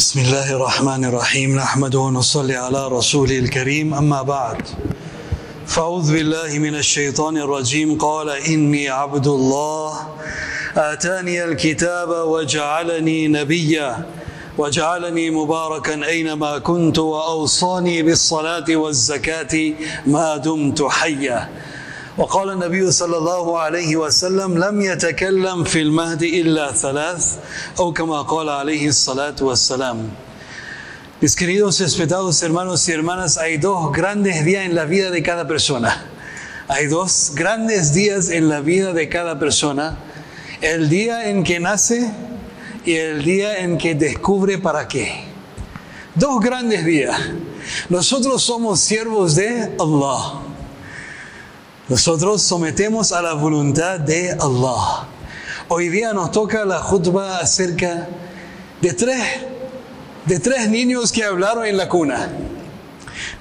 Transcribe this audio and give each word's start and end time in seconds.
بسم 0.00 0.20
الله 0.20 0.50
الرحمن 0.56 1.04
الرحيم 1.04 1.56
نحمده 1.56 1.98
ونصلي 1.98 2.56
على 2.56 2.88
رسوله 2.88 3.38
الكريم 3.38 3.94
أما 3.94 4.22
بعد 4.22 4.62
فأعوذ 5.66 6.12
بالله 6.12 6.58
من 6.58 6.74
الشيطان 6.74 7.36
الرجيم 7.36 7.98
قال 7.98 8.28
إني 8.30 8.88
عبد 8.88 9.26
الله 9.26 9.92
آتاني 10.76 11.44
الكتاب 11.44 12.08
وجعلني 12.08 13.28
نبيا 13.28 14.06
وجعلني 14.58 15.30
مباركا 15.30 16.06
أينما 16.06 16.58
كنت 16.58 16.98
وأوصاني 16.98 18.02
بالصلاة 18.02 18.68
والزكاة 18.76 19.72
ما 20.06 20.36
دمت 20.36 20.82
حيا 20.82 21.48
وقال 22.19 22.49
النبي 22.49 22.91
صلى 22.91 23.17
الله 23.17 23.59
عليه 23.59 23.95
وسلم 23.95 24.57
لم 24.57 24.81
يتكلم 24.81 25.63
في 25.63 25.81
المهد 25.81 26.23
إلا 26.23 26.71
ثلاث 26.71 27.37
أو 27.79 27.93
كما 27.93 28.21
قال 28.21 28.49
عليه 28.49 28.87
الصلاة 28.87 29.35
والسلام 29.41 30.09
Mis 31.21 31.35
queridos 31.35 31.79
respetados 31.79 32.43
hermanos 32.43 32.87
y 32.89 32.91
hermanas, 32.91 33.37
hay 33.37 33.57
dos 33.57 33.91
grandes 33.93 34.43
días 34.43 34.65
en 34.65 34.75
la 34.75 34.83
vida 34.83 35.11
de 35.11 35.23
cada 35.23 35.47
persona. 35.47 36.05
Hay 36.67 36.87
dos 36.87 37.31
grandes 37.33 37.93
días 37.93 38.29
en 38.29 38.49
la 38.49 38.59
vida 38.59 38.91
de 38.91 39.07
cada 39.07 39.39
persona. 39.39 39.97
El 40.61 40.89
día 40.89 41.29
en 41.29 41.43
que 41.43 41.59
nace 41.59 42.11
y 42.85 42.95
el 42.95 43.23
día 43.23 43.59
en 43.59 43.77
que 43.77 43.95
descubre 43.95 44.57
para 44.57 44.87
qué. 44.87 45.23
Dos 46.15 46.41
grandes 46.41 46.85
días. 46.85 47.17
Nosotros 47.89 48.43
somos 48.43 48.81
siervos 48.81 49.35
de 49.35 49.73
Allah. 49.79 50.41
Nosotros 51.90 52.42
sometemos 52.42 53.10
a 53.10 53.20
la 53.20 53.32
voluntad 53.32 53.98
de 53.98 54.30
Allah. 54.30 55.08
Hoy 55.66 55.88
día 55.88 56.12
nos 56.12 56.30
toca 56.30 56.64
la 56.64 56.78
jutba 56.78 57.38
acerca 57.38 58.06
de 58.80 58.92
tres, 58.92 59.20
de 60.24 60.38
tres 60.38 60.70
niños 60.70 61.10
que 61.10 61.24
hablaron 61.24 61.66
en 61.66 61.76
la 61.76 61.88
cuna. 61.88 62.30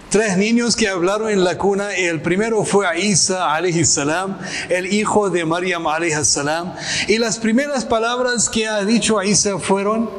Tres 0.10 0.36
niños 0.36 0.76
que 0.76 0.88
hablaron 0.88 1.30
en 1.30 1.44
la 1.44 1.60
cuna 1.60 1.94
el 1.94 2.24
primero 2.24 2.66
fue 2.66 2.88
Isa 3.00 3.48
salam, 3.84 4.40
el 4.68 4.92
hijo 4.92 5.30
de 5.30 5.44
alayhi 5.44 6.26
salam. 6.26 6.74
Y 7.08 7.20
las 7.20 7.38
primeras 7.38 7.86
palabras 7.86 8.50
que 8.50 8.68
ha 8.68 8.84
dicho 8.84 9.22
Isa 9.22 9.60
fueron, 9.60 10.10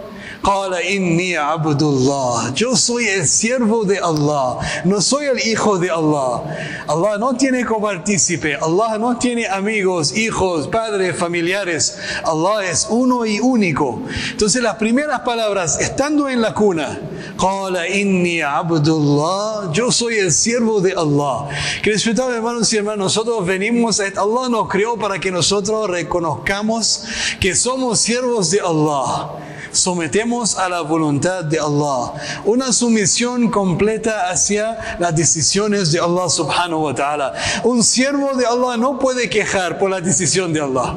Qala 0.43 0.83
inni 0.83 1.35
abdullah. 1.35 2.55
Yo 2.55 2.75
soy 2.75 3.07
el 3.07 3.27
siervo 3.27 3.85
de 3.85 3.99
Allah. 3.99 4.59
No 4.85 5.01
soy 5.03 5.27
el 5.27 5.39
hijo 5.47 5.79
de 5.79 5.91
Allah. 5.91 6.85
Allah 6.89 7.19
no 7.19 7.37
tiene 7.37 7.65
copartícipe. 7.65 8.57
Allah 8.57 8.97
no 8.99 9.19
tiene 9.19 9.47
amigos, 9.47 10.17
hijos, 10.17 10.67
padres, 10.69 11.15
familiares. 11.17 11.99
Allah 12.25 12.65
es 12.65 12.87
uno 12.89 13.27
y 13.27 13.39
único. 13.39 14.01
Entonces 14.31 14.63
las 14.63 14.77
primeras 14.77 15.21
palabras, 15.21 15.79
estando 15.79 16.29
en 16.29 16.41
la 16.41 16.55
cuna, 16.55 16.99
Qala 17.39 17.87
inni 17.89 18.41
abdullah. 18.41 19.71
Yo 19.73 19.93
soy 19.93 20.17
el 20.17 20.33
siervo 20.33 20.81
de 20.81 20.93
Allah. 20.93 21.49
Que 21.83 21.93
respetable 21.93 22.37
hermanos 22.37 22.73
y 22.73 22.79
hermanas, 22.79 22.99
nosotros 22.99 23.47
venimos, 23.47 24.01
a, 24.01 24.05
Allah 24.05 24.49
nos 24.49 24.69
creó 24.69 24.97
para 24.97 25.19
que 25.19 25.31
nosotros 25.31 25.91
reconozcamos 25.91 27.05
que 27.39 27.55
somos 27.55 28.01
siervos 28.01 28.51
de 28.51 28.61
Allah 28.61 29.50
sometemos 29.73 30.57
a 30.57 30.69
la 30.69 30.81
voluntad 30.81 31.45
de 31.45 31.59
Allah. 31.59 32.13
Una 32.45 32.73
sumisión 32.73 33.51
completa 33.51 34.31
hacia 34.31 34.97
las 34.99 35.15
decisiones 35.15 35.93
de 35.93 36.01
Allah 36.01 36.29
subhanahu 36.29 36.85
wa 36.85 36.95
ta'ala. 36.95 37.35
Un 37.65 37.83
siervo 37.83 38.35
de 38.35 38.47
Allah 38.47 38.77
no 38.77 38.99
puede 38.99 39.29
quejar 39.29 39.79
por 39.79 39.91
la 39.91 40.01
decisión 40.01 40.53
de 40.53 40.61
Allah. 40.61 40.97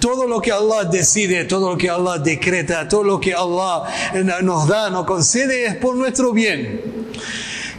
Todo 0.00 0.26
lo 0.26 0.40
que 0.40 0.52
Allah 0.52 0.84
decide, 0.84 1.44
todo 1.44 1.70
lo 1.70 1.76
que 1.76 1.90
Allah 1.90 2.18
decreta, 2.18 2.88
todo 2.88 3.02
lo 3.02 3.20
que 3.20 3.34
Allah 3.34 3.84
nos 4.42 4.68
da, 4.68 4.90
nos 4.90 5.06
concede 5.06 5.66
es 5.66 5.76
por 5.76 5.96
nuestro 5.96 6.32
bien. 6.32 7.06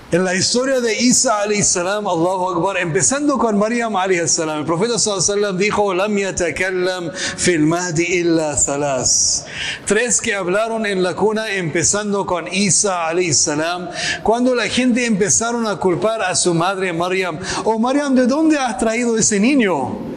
En 0.10 0.24
la 0.24 0.34
historia 0.34 0.80
de 0.80 1.02
Isa 1.02 1.44
salam, 1.64 2.08
Allahu 2.08 2.52
Akbar, 2.52 2.78
empezando 2.78 3.38
con 3.38 3.58
Maryam 3.58 3.94
salam, 4.26 4.60
el 4.60 4.66
profeta 4.66 4.98
sallam 4.98 5.58
dijo, 5.58 5.94
"Lam 5.94 6.18
yatakallam 6.18 7.12
fil 7.12 7.66
mahdi 7.66 8.06
illa 8.22 8.56
thalas." 8.56 9.44
Tres 9.86 10.22
que 10.22 10.34
hablaron 10.34 10.86
en 10.86 11.04
la 11.04 11.14
cuna 11.14 11.52
empezando 11.52 12.26
con 12.26 12.48
Isa 12.48 13.10
salam, 13.34 13.90
cuando 14.24 14.56
la 14.56 14.70
gente 14.70 15.06
empezaron 15.06 15.68
a 15.68 15.76
culpar 15.76 16.22
a 16.22 16.38
su 16.38 16.54
madre 16.54 16.94
Maryam, 16.94 17.38
"Oh 17.66 17.78
Maryam, 17.78 18.16
¿de 18.16 18.28
dónde 18.28 18.58
has 18.58 18.78
traído 18.78 19.18
ese 19.18 19.42
niño?" 19.42 20.08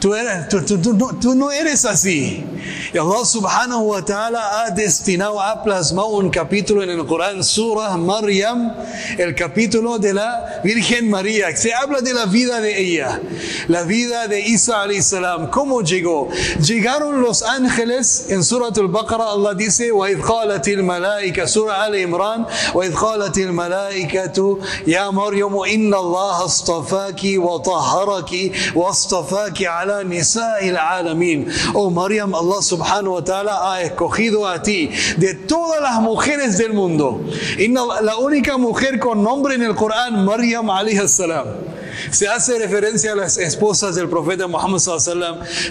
Tú, 0.00 0.14
eres, 0.14 0.48
tú, 0.48 0.62
tú, 0.64 1.18
tú, 1.20 1.34
no 1.34 1.50
eres 1.50 1.84
así. 1.86 2.44
Y 2.92 2.98
Allah 2.98 3.24
subhanahu 3.24 3.90
wa 3.90 4.04
ta'ala 4.04 4.64
ha 4.64 4.70
destinado, 4.70 5.40
ha 5.40 5.62
plasmado 5.62 6.08
un 6.08 6.30
capítulo 6.30 6.82
en 6.82 6.90
el 6.90 7.04
Corán, 7.06 7.42
Surah 7.42 7.96
Maryam, 7.96 8.72
el 9.18 9.34
capítulo 9.34 9.98
de 9.98 10.14
la 10.14 10.60
Virgen 10.62 11.10
María. 11.10 11.54
Se 11.56 11.74
habla 11.74 12.00
de 12.00 12.14
la 12.14 12.26
vida 12.26 12.60
de 12.60 12.78
ella, 12.80 13.20
la 13.68 13.82
vida 13.82 14.28
de 14.28 14.40
Isa 14.40 14.84
salam. 15.00 15.50
¿Cómo 15.50 15.82
llegó? 15.82 16.28
Llegaron 16.60 17.20
los 17.20 17.42
ángeles 17.42 18.26
en 18.28 18.44
Surah 18.44 18.68
al-Baqarah, 18.74 19.32
Allah 19.32 19.54
dice, 19.54 19.90
وَإِذْ 19.92 20.22
قَالَتِ 20.22 20.68
الْمَلَائِكَ 20.68 21.46
Surah 21.46 21.84
Al-Imran, 21.84 22.46
وَإِذْ 22.74 22.94
قَالَتِ 22.94 23.38
الْمَلَائِكَةُ 23.38 24.58
يَا 24.86 25.10
مَرْيَمُ 25.10 25.54
إِنَّ 25.66 25.94
اللَّهَ 25.94 26.44
اصْطَفَاكِ 26.44 27.20
وَطَهَّرَكِ 27.38 28.32
وَاصْطَفَاكِ 28.74 29.62
عَلَى 29.62 30.04
نساء 30.04 30.68
العالمين. 30.68 31.52
Oh 31.74 31.90
Maryam, 31.90 32.34
Allah 32.34 32.53
subhanahu 32.62 33.14
wa 33.14 33.24
ta'ala 33.24 33.72
ha 33.72 33.82
escogido 33.82 34.46
a 34.46 34.62
ti 34.62 34.90
de 35.16 35.34
todas 35.34 35.80
las 35.80 36.00
mujeres 36.00 36.58
del 36.58 36.72
mundo. 36.72 37.24
Y 37.58 37.68
la 37.68 38.16
única 38.18 38.56
mujer 38.56 38.98
con 38.98 39.22
nombre 39.22 39.54
en 39.54 39.62
el 39.62 39.74
Corán, 39.74 40.24
Maryam 40.24 40.70
alayhi 40.70 41.08
salam. 41.08 41.73
Se 42.10 42.28
hace 42.28 42.58
referencia 42.58 43.12
a 43.12 43.16
las 43.16 43.38
esposas 43.38 43.94
del 43.94 44.08
profeta 44.08 44.46
Muhammad 44.46 44.78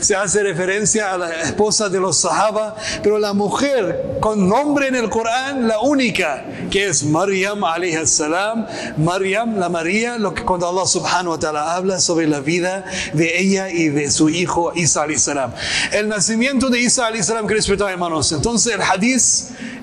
se 0.02 0.16
hace 0.16 0.44
referencia 0.44 1.14
a 1.14 1.18
las 1.18 1.50
esposas 1.50 1.92
de 1.92 2.00
los 2.00 2.18
sahaba, 2.18 2.76
pero 3.02 3.20
la 3.20 3.34
mujer 3.34 4.18
con 4.20 4.48
nombre 4.48 4.88
en 4.88 4.96
el 4.96 5.10
Corán, 5.10 5.68
la 5.68 5.80
única, 5.80 6.46
que 6.72 6.88
es 6.88 7.04
Maryam 7.04 7.64
alayhi 7.64 8.06
salam, 8.06 8.66
Maryam, 8.98 9.58
la 9.58 9.70
María, 9.70 10.18
lo 10.18 10.34
que 10.34 10.44
cuando 10.44 10.68
Allah 10.68 10.86
subhanahu 10.86 11.32
wa 11.32 11.40
ta'ala 11.40 11.76
habla 11.76 12.00
sobre 12.00 12.28
la 12.28 12.40
vida 12.40 12.86
de 13.14 13.40
ella 13.40 13.70
y 13.70 13.90
de 13.90 14.10
su 14.12 14.30
hijo 14.30 14.72
Isa 14.76 15.04
alayhi 15.04 15.20
salam. 15.20 15.54
El 15.92 16.08
nacimiento 16.08 16.70
de 16.70 16.80
Isa 16.80 17.08
alayhi 17.08 17.24
salam, 17.24 17.48
que 17.48 17.56
respetado 17.56 17.90
hermanos. 17.90 18.32
Entonces 18.32 18.74
el 18.74 18.82
hadith 18.82 19.24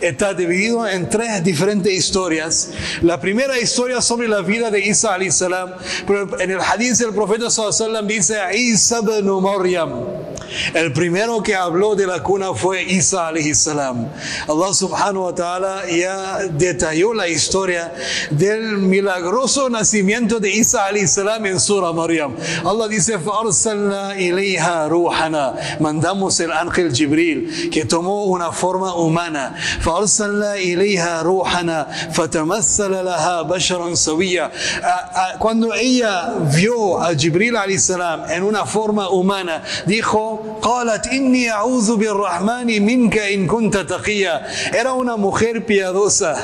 está 0.00 0.34
dividido 0.34 0.86
en 0.86 1.08
tres 1.08 1.42
diferentes 1.44 1.92
historias. 1.92 2.70
La 3.02 3.20
primera 3.20 3.58
historia 3.58 4.00
sobre 4.00 4.28
la 4.28 4.42
vida 4.42 4.70
de 4.70 4.80
Isa 4.80 5.18
salam, 5.30 5.74
pero 6.06 6.40
en 6.40 6.50
el 6.50 6.60
hadith 6.60 6.96
del 6.96 7.14
profeta 7.14 7.50
sallallahu 7.50 8.06
dice 8.06 8.36
Isa 8.54 9.00
ibn 9.00 9.42
Maryam. 9.42 9.90
El 10.73 10.93
primero 10.93 11.41
que 11.41 11.55
habló 11.55 11.95
de 11.95 12.07
la 12.07 12.21
cuna 12.21 12.53
fue 12.53 12.83
Isa 12.83 13.27
alayhi 13.27 13.53
salam. 13.55 14.07
Allah 14.47 14.73
subhanahu 14.73 15.25
wa 15.25 15.35
ta'ala 15.35 15.83
ya 15.89 16.47
detalló 16.49 17.13
la 17.13 17.27
historia 17.27 17.93
del 18.31 18.77
milagroso 18.77 19.69
nacimiento 19.69 20.39
de 20.39 20.49
Isa 20.49 20.85
alayhi 20.85 21.07
salam 21.07 21.45
en 21.45 21.59
Surah 21.59 21.93
Maryam. 21.93 22.35
Allah 22.63 22.87
dice 22.87 23.17
فَأَرْسَلْنَا 23.19 24.15
إِلَيْهَا 24.15 24.87
رُوحَنَا 24.89 25.79
Mandamos 25.79 26.39
el 26.39 26.51
ángel 26.51 26.93
Jibril 26.93 27.69
que 27.71 27.85
tomó 27.85 28.25
una 28.25 28.51
forma 28.51 28.95
humana. 28.95 29.55
فَأَرْسَلْنَا 29.81 30.55
إِلَيْهَا 30.57 31.23
رُوحَنَا 31.23 32.11
فَتَمَثَّلَ 32.13 32.91
لَهَا 33.05 33.41
بَشَرًا 33.43 33.93
سَوِيًّا 33.95 35.39
Cuando 35.39 35.73
ella 35.73 36.33
vio 36.53 37.01
a 37.01 37.15
Jibril 37.15 37.55
alayhi 37.55 37.79
salam 37.79 38.29
en 38.29 38.43
una 38.43 38.65
forma 38.65 39.09
humana, 39.09 39.63
dijo, 39.85 40.38
قالت 40.62 41.06
إني 41.06 41.50
أعوذ 41.50 41.96
بالرحمن 41.96 42.82
منك 42.82 43.18
إن 43.18 43.46
كنت 43.46 43.76
تقيا. 43.76 44.46
Era 44.72 44.92
una 44.92 45.16
mujer 45.16 45.66
piadosa, 45.66 46.36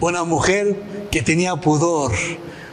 una 0.00 0.24
mujer 0.24 0.76
que 1.10 1.22
tenía 1.22 1.56
pudor, 1.56 2.12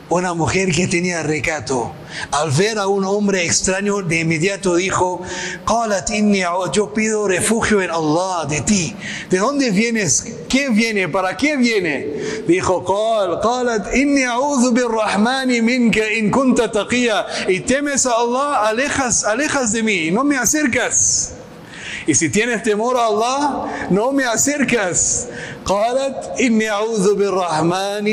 una 0.10 0.34
mujer 0.34 0.72
que 0.72 0.88
tenía 0.88 1.24
recato. 1.24 1.94
Al 2.32 2.52
ver 2.52 2.80
a 2.80 2.88
un 2.88 3.06
hombre 3.06 3.46
extraño, 3.46 4.02
de 4.02 4.22
inmediato 4.22 4.76
dijo, 4.76 5.22
yo 6.74 6.94
pido 6.94 7.28
refugio 7.28 7.82
en 7.82 7.92
Allah 7.92 8.46
de 8.50 8.62
ti. 8.62 8.96
¿De 9.30 9.38
dónde 9.38 9.72
vienes? 9.72 10.26
¿Qué 10.48 10.70
viene? 10.70 11.08
¿Para 11.08 11.38
qué 11.38 11.56
viene? 11.58 12.08
Dijo, 12.48 12.84
y 17.48 17.60
temes 17.62 18.06
a 18.06 18.12
Allah, 18.12 18.68
alejas, 18.68 19.24
alejas 19.24 19.72
de 19.72 19.84
mí, 19.84 20.12
no 20.12 20.24
me 20.24 20.38
acercas. 20.38 21.34
Y 22.09 22.15
si 22.15 22.29
tienes 22.29 22.63
temor 22.63 22.97
a 22.97 23.07
Allah, 23.07 23.89
no 23.91 24.13
me 24.13 24.25
acercas. 24.25 25.29
قالت 25.65 26.41
إني 26.41 26.71
أعوذ 26.71 27.15
بالرحمن 27.15 28.07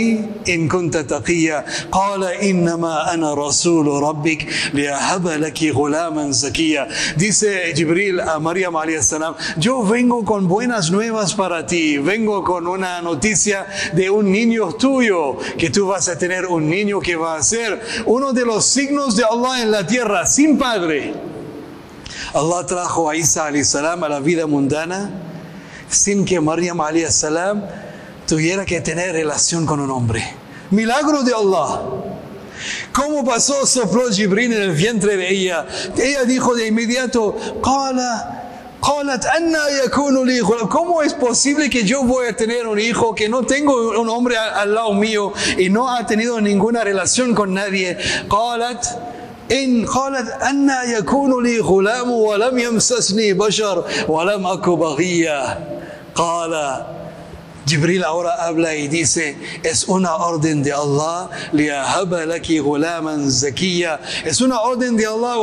إن 0.50 0.68
كنت 0.68 0.97
تقيا 0.97 1.65
قال 1.91 2.23
إنما 2.23 3.13
أنا 3.13 3.33
رسول 3.33 3.88
ربك 4.03 4.47
لأهب 4.73 5.27
لك 5.27 5.63
غلاما 5.75 6.31
زكيا 6.31 6.88
Dice 7.18 7.73
Jibril 7.75 8.19
a 8.19 8.39
Maryam 8.39 8.75
alayhi 8.75 9.03
salam, 9.03 9.35
yo 9.57 9.83
vengo 9.83 10.23
con 10.23 10.47
buenas 10.47 10.91
nuevas 10.91 11.33
para 11.33 11.65
ti, 11.65 11.97
vengo 11.97 12.44
con 12.44 12.68
una 12.68 13.01
noticia 13.01 13.65
de 13.94 14.09
un 14.09 14.31
niño 14.31 14.73
tuyo, 14.73 15.38
que 15.57 15.69
tú 15.69 15.88
vas 15.88 16.07
a 16.07 16.18
tener 16.18 16.45
un 16.45 16.69
niño 16.69 17.00
que 17.00 17.15
va 17.15 17.35
a 17.35 17.44
ser 17.44 17.81
uno 18.06 18.33
de 18.33 18.45
los 18.45 18.65
signos 18.65 19.15
de 19.15 19.23
Allah 19.25 19.62
en 19.62 19.71
la 19.71 19.85
tierra, 19.85 20.25
sin 20.25 20.57
padre. 20.57 21.13
Allah 22.35 22.65
trajo 22.65 23.09
a 23.09 23.15
Isa 23.15 23.50
salam 23.63 24.03
a 24.03 24.09
la 24.09 24.19
vida 24.19 24.47
mundana 24.47 25.09
sin 25.89 26.25
que 26.25 26.39
Maryam 26.39 26.79
salam 27.09 27.63
tuviera 28.27 28.65
que 28.65 28.81
tener 28.81 29.13
relación 29.13 29.65
con 29.65 29.79
un 29.79 29.91
hombre. 29.91 30.23
Milagro 30.71 31.23
de 31.23 31.33
Allah. 31.33 31.81
¿Cómo 32.94 33.25
pasó? 33.25 33.65
Sopló 33.65 34.09
Jibril 34.09 34.53
en 34.53 34.62
el 34.62 34.71
vientre 34.71 35.18
de 35.18 35.29
ella. 35.29 35.65
Ella 35.97 36.23
dijo 36.23 36.56
de 36.56 36.68
inmediato, 36.68 37.35
¿Cómo 40.69 41.01
es 41.03 41.13
posible 41.13 41.69
que 41.69 41.83
yo 41.83 42.03
voy 42.03 42.27
a 42.27 42.35
tener 42.35 42.68
un 42.68 42.79
hijo 42.79 43.13
que 43.13 43.27
no 43.27 43.44
tengo 43.44 44.00
un 44.00 44.09
hombre 44.09 44.38
al 44.38 44.73
lado 44.73 44.94
mío 44.94 45.33
y 45.57 45.69
no 45.69 45.94
ha 45.94 46.06
tenido 46.06 46.39
ninguna 46.39 46.83
relación 46.83 47.35
con 47.35 47.53
nadie? 47.53 47.97
قالت 48.29 49.14
إن 49.52 49.87
قالت 49.87 50.31
أن 50.31 50.70
يكون 50.98 51.44
لي 51.44 51.60
غلام 51.60 52.10
ولم 52.10 52.58
يمسسني 52.58 53.32
بشر 53.32 53.84
ولم 54.08 54.46
أك 54.46 54.69
بغيا 54.69 55.64
قال 56.14 56.82
Jibril 57.66 58.04
ahora 58.04 58.46
habla 58.46 58.76
y 58.76 58.86
dice, 58.86 59.36
es 59.64 59.88
una 59.88 60.14
orden 60.14 60.62
de 60.62 60.72
Allah, 60.72 61.28
es 64.24 64.40
una 64.40 64.60
orden 64.60 64.96
de 64.96 65.06
Allah, 65.06 65.40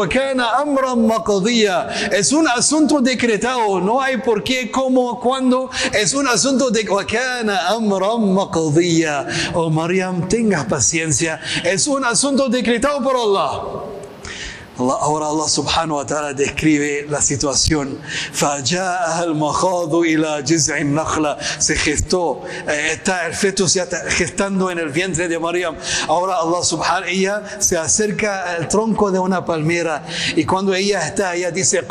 es 2.12 2.32
un 2.32 2.48
asunto 2.48 3.02
decretado, 3.02 3.82
no 3.82 4.02
hay 4.02 4.18
por 4.18 4.42
qué, 4.42 4.72
cómo, 4.72 5.20
cuándo, 5.20 5.70
es 5.92 6.14
un 6.14 6.26
asunto 6.28 6.70
de 6.70 6.86
Oh 9.54 9.70
Maryam, 9.70 10.28
tengas 10.30 10.66
paciencia, 10.66 11.42
es 11.64 11.88
un 11.88 12.06
asunto 12.06 12.48
decretado 12.48 13.04
por 13.04 13.18
Allah. 13.18 14.03
Ahora 14.78 15.28
Allah 15.28 15.48
subhanahu 15.48 15.98
wa 15.98 16.06
ta'ala 16.06 16.34
describe 16.34 17.06
la 17.08 17.22
situación. 17.22 18.00
Se 21.60 21.76
gestó, 21.76 22.42
eh, 22.68 22.90
está, 22.94 23.28
el 23.28 23.36
feto 23.36 23.68
se 23.68 23.82
está 23.82 24.10
gestando 24.10 24.72
en 24.72 24.80
el 24.80 24.90
vientre 24.90 25.28
de 25.28 25.38
Maryam. 25.38 25.76
Ahora 26.08 26.38
Allah 26.38 26.64
subhanahu 26.64 27.04
wa 27.04 27.10
ella 27.10 27.44
se 27.60 27.78
acerca 27.78 28.56
al 28.56 28.68
tronco 28.68 29.12
de 29.12 29.20
una 29.20 29.46
palmera 29.46 30.04
y 30.36 30.44
cuando 30.46 30.74
ella 30.74 31.06
está, 31.06 31.36
ella 31.36 31.52
dice, 31.52 31.84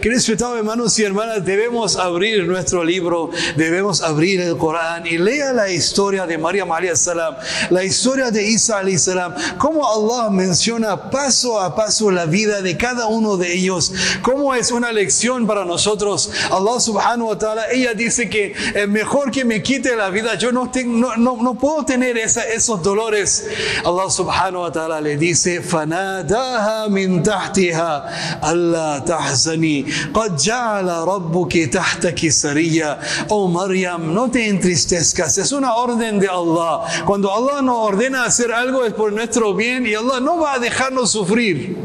Queridos 0.00 0.28
hermanos 0.56 0.98
y 0.98 1.04
hermanas, 1.04 1.44
debemos 1.44 1.96
abrir 1.96 2.44
nuestro 2.46 2.82
libro, 2.84 3.30
debemos 3.56 4.00
abrir 4.00 4.40
el 4.40 4.56
Corán 4.56 5.06
y 5.06 5.18
lea 5.18 5.52
la 5.52 5.68
historia 5.68 6.26
de 6.26 6.38
Maryam 6.38 6.72
alayhi 6.72 6.96
salam 6.96 7.36
la 7.69 7.83
historia 7.83 8.31
de 8.31 8.43
Isa 8.43 8.81
salam, 8.97 9.33
cómo 9.57 9.87
Allah 9.87 10.29
menciona 10.29 11.09
paso 11.09 11.59
a 11.59 11.75
paso 11.75 12.11
la 12.11 12.25
vida 12.25 12.61
de 12.61 12.77
cada 12.77 13.07
uno 13.07 13.37
de 13.37 13.53
ellos, 13.53 13.93
cómo 14.21 14.53
es 14.53 14.71
una 14.71 14.91
lección 14.91 15.47
para 15.47 15.65
nosotros. 15.65 16.31
Allah 16.51 16.79
subhanahu 16.79 17.29
wa 17.29 17.37
ta'ala, 17.37 17.71
ella 17.71 17.93
dice 17.93 18.29
que 18.29 18.53
es 18.73 18.87
mejor 18.87 19.31
que 19.31 19.45
me 19.45 19.61
quite 19.61 19.95
la 19.95 20.09
vida, 20.09 20.35
yo 20.35 20.51
no, 20.51 20.69
tengo, 20.69 21.15
no, 21.15 21.37
no, 21.37 21.53
puedo 21.55 21.85
tener 21.85 22.17
esa, 22.17 22.43
esos 22.43 22.81
dolores. 22.81 23.45
Allah 23.85 24.09
subhanahu 24.09 24.63
wa 24.63 24.71
ta'ala 24.71 25.01
le 25.01 25.17
dice, 25.17 25.61
فناداها 25.61 26.87
من 26.87 27.23
تحتها 27.23 28.09
ألا 28.51 28.99
تحزني 28.99 29.85
قد 30.13 30.35
جعل 30.35 30.87
ربك 30.87 31.53
تحتك 31.73 32.29
سريا 32.29 32.99
Oh 33.29 33.47
Maryam, 33.47 34.13
no 34.13 34.29
te 34.29 34.47
entristezcas, 34.47 35.37
es 35.37 35.51
una 35.51 35.75
orden 35.75 36.19
de 36.19 36.27
Allah. 36.27 36.81
Cuando 37.05 37.33
Allah 37.33 37.54
nos 37.62 37.76
ordena 37.76 38.24
hacer 38.24 38.52
algo 38.52 38.84
es 38.84 38.92
por 38.92 39.12
nuestro 39.12 39.54
bien 39.54 39.86
y 39.86 39.94
Allah 39.94 40.20
no 40.20 40.38
va 40.38 40.54
a 40.54 40.58
dejarnos 40.58 41.10
sufrir. 41.10 41.76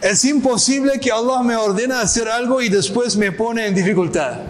Es 0.00 0.24
imposible 0.24 1.00
que 1.00 1.10
Allah 1.10 1.42
me 1.42 1.56
ordena 1.56 2.00
hacer 2.00 2.28
algo 2.28 2.60
y 2.60 2.68
después 2.68 3.16
me 3.16 3.32
pone 3.32 3.66
en 3.66 3.74
dificultad. 3.74 4.40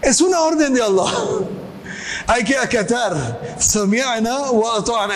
Es 0.00 0.20
una 0.20 0.40
orden 0.40 0.72
de 0.72 0.82
Allah. 0.82 1.12
Hay 2.26 2.44
que 2.44 2.56
acatar. 2.56 3.56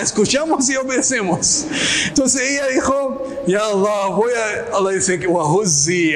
Escuchamos 0.02 0.68
y 0.68 0.76
obedecemos. 0.76 1.66
Entonces 2.08 2.50
ella 2.50 2.66
dijo, 2.68 3.22
Ya 3.46 3.60
Allah, 3.66 4.06
voy 4.08 4.32
a. 4.32 4.76
Allah 4.76 4.90
dice 4.90 5.18
que 5.18 5.26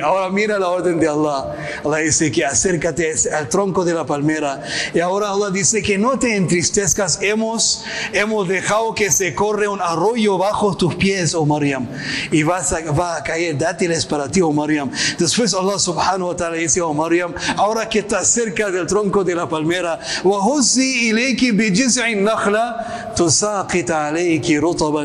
Ahora 0.03 0.29
mira 0.31 0.59
la 0.59 0.69
orden 0.69 0.99
de 0.99 1.09
Allah. 1.09 1.55
Allah 1.85 1.99
dice 1.99 2.31
que 2.31 2.45
acércate 2.45 3.13
al 3.33 3.49
tronco 3.49 3.85
de 3.85 3.95
la 3.95 4.05
palmera. 4.05 4.63
Y 4.95 5.01
ahora 5.01 5.31
Allah 5.31 5.51
dice 5.51 5.83
que 5.83 5.99
no 5.99 6.19
te 6.19 6.37
entristezcas. 6.37 7.19
Hemos, 7.23 7.85
hemos 8.13 8.49
dejado 8.49 8.95
que 8.95 9.11
se 9.11 9.35
corre 9.35 9.69
un 9.69 9.81
arroyo 9.81 10.39
bajo 10.39 10.77
tus 10.77 10.95
pies, 10.95 11.35
oh 11.35 11.47
Maryam. 11.47 11.87
Y 12.31 12.43
vas 12.43 12.73
a, 12.73 12.81
va 12.93 13.17
a 13.17 13.23
caer 13.23 13.57
dátiles 13.57 14.07
para 14.07 14.29
ti, 14.29 14.41
oh 14.41 14.53
Maryam. 14.53 14.91
Después 15.19 15.55
Allah 15.55 15.79
subhanahu 15.79 16.29
wa 16.29 16.37
ta'ala 16.37 16.57
dice, 16.57 16.81
oh 16.81 16.95
Maryam, 16.95 17.35
ahora 17.57 17.89
que 17.89 18.01
estás 18.01 18.29
cerca 18.29 18.71
del 18.71 18.87
tronco 18.87 19.25
de 19.25 19.35
la 19.35 19.49
palmera, 19.49 19.99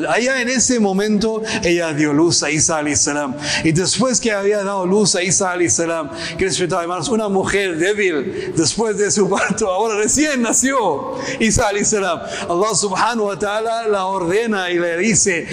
Allá 0.08 0.42
en 0.42 0.50
ese 0.50 0.80
momento 0.80 1.42
ella 1.64 1.94
dio 1.94 2.14
luz 2.14 2.44
a 2.44 2.52
Isa 2.52 2.82
salam. 2.96 3.36
Y 3.64 3.72
después 3.72 4.20
que 4.20 4.32
había 4.32 4.64
dado 4.64 4.86
luz 4.86 5.16
a 5.16 5.24
Isa 5.24 5.56
salam, 5.70 6.10
que 6.38 6.46
hermanos, 6.46 7.10
una 7.10 7.30
mujer 7.30 7.78
débil 7.78 8.54
después 8.56 8.98
de 8.98 9.12
su 9.12 9.30
parto, 9.30 9.70
ahora 9.70 9.96
recién 9.96 10.42
nació 10.42 11.16
Isa 11.40 11.70
salam. 11.84 12.20
Allah 12.50 12.76
subhanahu 12.76 13.28
wa 13.28 13.40
ta'ala 13.40 13.88
la 13.88 14.06
ordena 14.06 14.70
y 14.70 14.80
le 14.80 14.98
dice, 14.98 15.48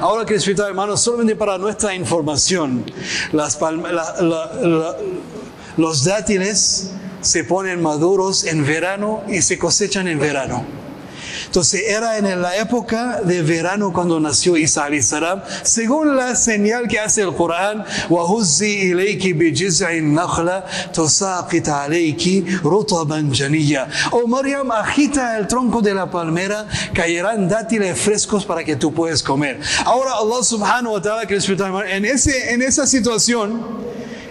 Ahora 0.00 0.24
que 0.24 0.34
hermanos, 0.36 1.00
solamente 1.00 1.36
para 1.36 1.58
nuestra 1.58 1.94
información, 1.94 2.84
las 3.32 3.58
los 5.76 6.04
dátiles 6.04 6.90
se 7.24 7.44
ponen 7.44 7.82
maduros 7.82 8.44
en 8.44 8.64
verano 8.64 9.22
y 9.28 9.42
se 9.42 9.58
cosechan 9.58 10.08
en 10.08 10.18
verano. 10.18 10.64
Entonces 11.46 11.82
era 11.88 12.18
en 12.18 12.42
la 12.42 12.56
época 12.56 13.20
de 13.22 13.42
verano 13.42 13.92
cuando 13.92 14.18
nació 14.18 14.56
Isa 14.56 14.86
al-Salam, 14.86 15.42
según 15.62 16.16
la 16.16 16.34
señal 16.34 16.88
que 16.88 16.98
hace 16.98 17.22
el 17.22 17.34
Corán, 17.34 17.84
O 24.10 24.26
Mariam 24.26 24.70
agita 24.72 25.38
el 25.38 25.46
tronco 25.46 25.80
de 25.80 25.94
la 25.94 26.10
palmera, 26.10 26.66
caerán 26.92 27.48
dátiles 27.48 27.98
frescos 27.98 28.44
para 28.44 28.64
que 28.64 28.76
tú 28.76 28.92
puedas 28.92 29.22
comer. 29.22 29.60
Ahora 29.84 30.14
Allah 30.14 30.42
subhanahu 30.42 30.94
wa 30.94 31.02
ta'ala, 31.02 31.22
en, 31.88 32.04
en 32.04 32.62
esa 32.62 32.86
situación, 32.86 33.62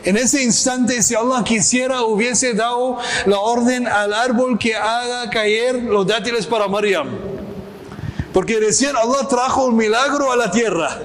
en 0.03 0.17
ese 0.17 0.43
instante, 0.43 1.01
si 1.01 1.15
Allah 1.15 1.43
quisiera, 1.45 2.01
hubiese 2.03 2.53
dado 2.53 2.98
la 3.25 3.39
orden 3.39 3.88
al 3.88 4.13
árbol 4.13 4.60
que 4.60 4.75
haga 4.75 5.29
caer 5.29 5.75
los 5.75 6.05
dátiles 6.05 6.45
para 6.45 6.67
Maryam. 6.67 7.10
Porque 8.33 8.60
recién 8.60 8.95
Allah 8.95 9.27
trajo 9.29 9.65
un 9.65 9.77
milagro 9.77 10.31
a 10.31 10.36
la 10.36 10.51
tierra. 10.51 11.00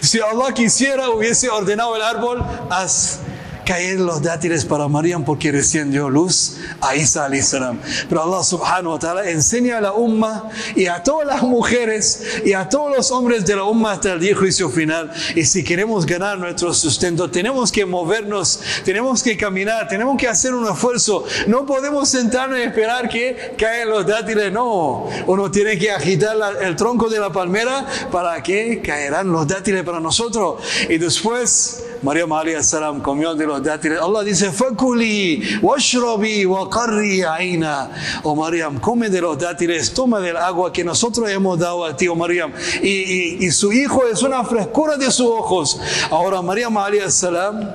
Si 0.00 0.18
Allah 0.20 0.52
quisiera, 0.52 1.10
hubiese 1.10 1.48
ordenado 1.48 1.94
el 1.94 2.02
árbol, 2.02 2.42
haz 2.70 3.20
caer 3.64 4.00
los 4.00 4.22
dátiles 4.22 4.64
para 4.64 4.88
Maryam 4.88 5.24
porque 5.24 5.52
recién 5.52 5.90
dio 5.90 6.10
luz 6.10 6.56
a 6.80 6.96
Isa 6.96 7.28
salam. 7.42 7.78
Pero 8.08 8.22
Allah 8.22 8.44
subhanahu 8.44 8.92
wa 8.92 8.98
ta'ala 8.98 9.30
enseña 9.30 9.78
a 9.78 9.80
la 9.80 9.92
umma 9.92 10.50
y 10.74 10.86
a 10.86 11.02
todas 11.02 11.26
las 11.26 11.42
mujeres 11.42 12.24
y 12.44 12.52
a 12.52 12.68
todos 12.68 12.96
los 12.96 13.10
hombres 13.10 13.46
de 13.46 13.56
la 13.56 13.64
umma 13.64 13.92
hasta 13.92 14.12
el 14.12 14.20
día 14.20 14.36
juicio 14.36 14.68
final. 14.70 15.12
Y 15.34 15.44
si 15.44 15.64
queremos 15.64 16.06
ganar 16.06 16.38
nuestro 16.38 16.72
sustento, 16.74 17.30
tenemos 17.30 17.70
que 17.70 17.84
movernos, 17.84 18.60
tenemos 18.84 19.22
que 19.22 19.36
caminar, 19.36 19.88
tenemos 19.88 20.16
que 20.16 20.28
hacer 20.28 20.54
un 20.54 20.68
esfuerzo. 20.68 21.24
No 21.46 21.66
podemos 21.66 22.08
sentarnos 22.08 22.58
y 22.58 22.62
esperar 22.62 23.08
que 23.08 23.54
caigan 23.58 23.90
los 23.90 24.06
dátiles. 24.06 24.52
No, 24.52 25.08
uno 25.26 25.50
tiene 25.50 25.78
que 25.78 25.90
agitar 25.90 26.36
el 26.60 26.76
tronco 26.76 27.08
de 27.08 27.20
la 27.20 27.32
palmera 27.32 27.86
para 28.10 28.42
que 28.42 28.80
caerán 28.82 29.30
los 29.30 29.46
dátiles 29.46 29.82
para 29.84 30.00
nosotros. 30.00 30.62
Y 30.88 30.98
después 30.98 31.82
María 32.01 32.27
María 32.27 32.61
salam 32.63 33.01
comió 33.01 33.33
de 33.35 33.45
los 33.45 33.63
dátiles. 33.63 33.99
Allah 33.99 34.23
dice, 34.23 34.51
fakuli, 34.51 35.59
washrabi, 35.61 36.45
waqarri 36.45 37.23
aina. 37.23 37.89
Oh 38.23 38.35
Maryam, 38.35 38.79
come 38.79 39.09
de 39.09 39.21
los 39.21 39.37
dátiles, 39.37 39.93
toma 39.93 40.19
del 40.19 40.37
agua 40.37 40.71
que 40.71 40.83
nosotros 40.83 41.29
hemos 41.29 41.57
dado 41.59 41.85
a 41.85 41.95
ti, 41.95 42.07
oh 42.07 42.15
Maryam. 42.15 42.51
Y, 42.81 43.45
y, 43.45 43.51
su 43.51 43.71
hijo 43.71 44.07
es 44.07 44.21
una 44.23 44.43
frescura 44.43 44.97
de 44.97 45.11
sus 45.11 45.27
ojos. 45.27 45.79
Ahora 46.11 46.41
María 46.41 46.69
María 46.69 47.09
salam 47.09 47.69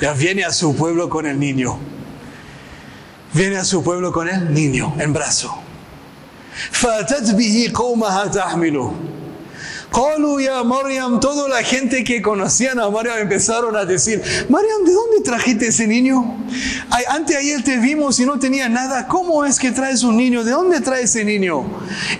ya 0.00 0.12
viene 0.12 0.44
a 0.44 0.52
su 0.52 0.74
pueblo 0.74 1.08
con 1.08 1.26
el 1.26 1.38
niño. 1.38 1.78
Viene 3.32 3.56
a 3.56 3.64
su 3.64 3.82
pueblo 3.82 4.12
con 4.12 4.28
el 4.28 4.52
niño 4.52 4.94
en 4.98 5.12
brazo. 5.12 5.64
فأتت 6.72 7.34
به 7.34 7.70
قومها 7.74 8.26
تحمله 8.26 8.94
Qalu 9.91 10.39
ya 10.39 10.63
Mariam, 10.63 11.19
toda 11.19 11.49
la 11.49 11.63
gente 11.63 12.03
que 12.03 12.21
conocían 12.21 12.79
a 12.79 12.89
Mariam 12.89 13.19
empezaron 13.19 13.75
a 13.75 13.85
decir, 13.85 14.21
Mariam, 14.47 14.85
¿de 14.85 14.93
dónde 14.93 15.21
trajiste 15.23 15.67
ese 15.67 15.87
niño? 15.87 16.37
Ay, 16.91 17.03
antes 17.09 17.35
ayer 17.35 17.63
te 17.63 17.77
vimos 17.77 18.19
y 18.19 18.25
no 18.25 18.37
tenía 18.37 18.69
nada, 18.69 19.07
¿cómo 19.07 19.45
es 19.45 19.57
que 19.57 19.71
traes 19.71 20.03
un 20.03 20.15
niño? 20.17 20.43
¿De 20.43 20.51
dónde 20.51 20.81
traes 20.81 21.15
ese 21.15 21.25
niño? 21.25 21.65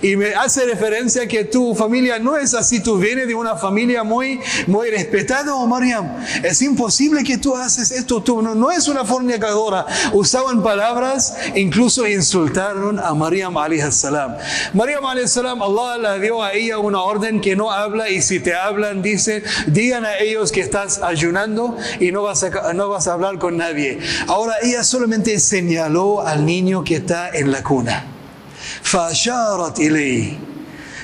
Y 0.02 0.16
me 0.16 0.34
hace 0.34 0.64
referencia 0.64 1.28
que 1.28 1.44
tu 1.44 1.74
familia 1.74 2.18
no 2.18 2.36
es 2.36 2.54
así, 2.54 2.80
tú 2.80 2.98
vienes 2.98 3.28
de 3.28 3.34
una 3.34 3.56
familia 3.56 4.02
muy, 4.02 4.40
muy 4.66 4.90
respetada, 4.90 5.54
oh 5.54 5.66
Mariam. 5.66 6.08
Es 6.42 6.62
imposible 6.62 7.22
que 7.22 7.38
tú 7.38 7.56
haces 7.56 7.92
esto, 7.92 8.20
tú 8.22 8.42
no, 8.42 8.54
no 8.54 8.72
es 8.72 8.88
una 8.88 9.04
fornicadora. 9.04 9.86
Usaban 10.12 10.62
palabras, 10.62 11.36
incluso 11.54 12.06
insultaron 12.06 12.98
a 12.98 13.14
Mariam 13.14 13.54
salam. 13.90 14.36
Mariam 14.74 15.04
salam, 15.26 15.62
Allah 15.62 16.16
le 16.16 16.20
dio 16.20 16.42
a 16.42 16.52
ella 16.52 16.78
una 16.78 17.00
orden 17.02 17.40
que 17.40 17.59
habla 17.68 18.08
y 18.08 18.22
si 18.22 18.38
te 18.38 18.54
hablan, 18.54 19.02
dice, 19.02 19.42
digan 19.66 20.04
a 20.04 20.18
ellos 20.18 20.52
que 20.52 20.60
estás 20.60 21.02
ayunando 21.02 21.76
y 21.98 22.12
no 22.12 22.22
vas 22.22 22.44
a, 22.44 22.72
no 22.72 22.88
vas 22.88 23.08
a 23.08 23.14
hablar 23.14 23.38
con 23.38 23.56
nadie. 23.56 23.98
Ahora 24.28 24.54
ella 24.62 24.84
solamente 24.84 25.38
señaló 25.40 26.20
al 26.20 26.46
niño 26.46 26.84
que 26.84 26.96
está 26.96 27.30
en 27.30 27.50
la 27.50 27.64
cuna. 27.64 28.04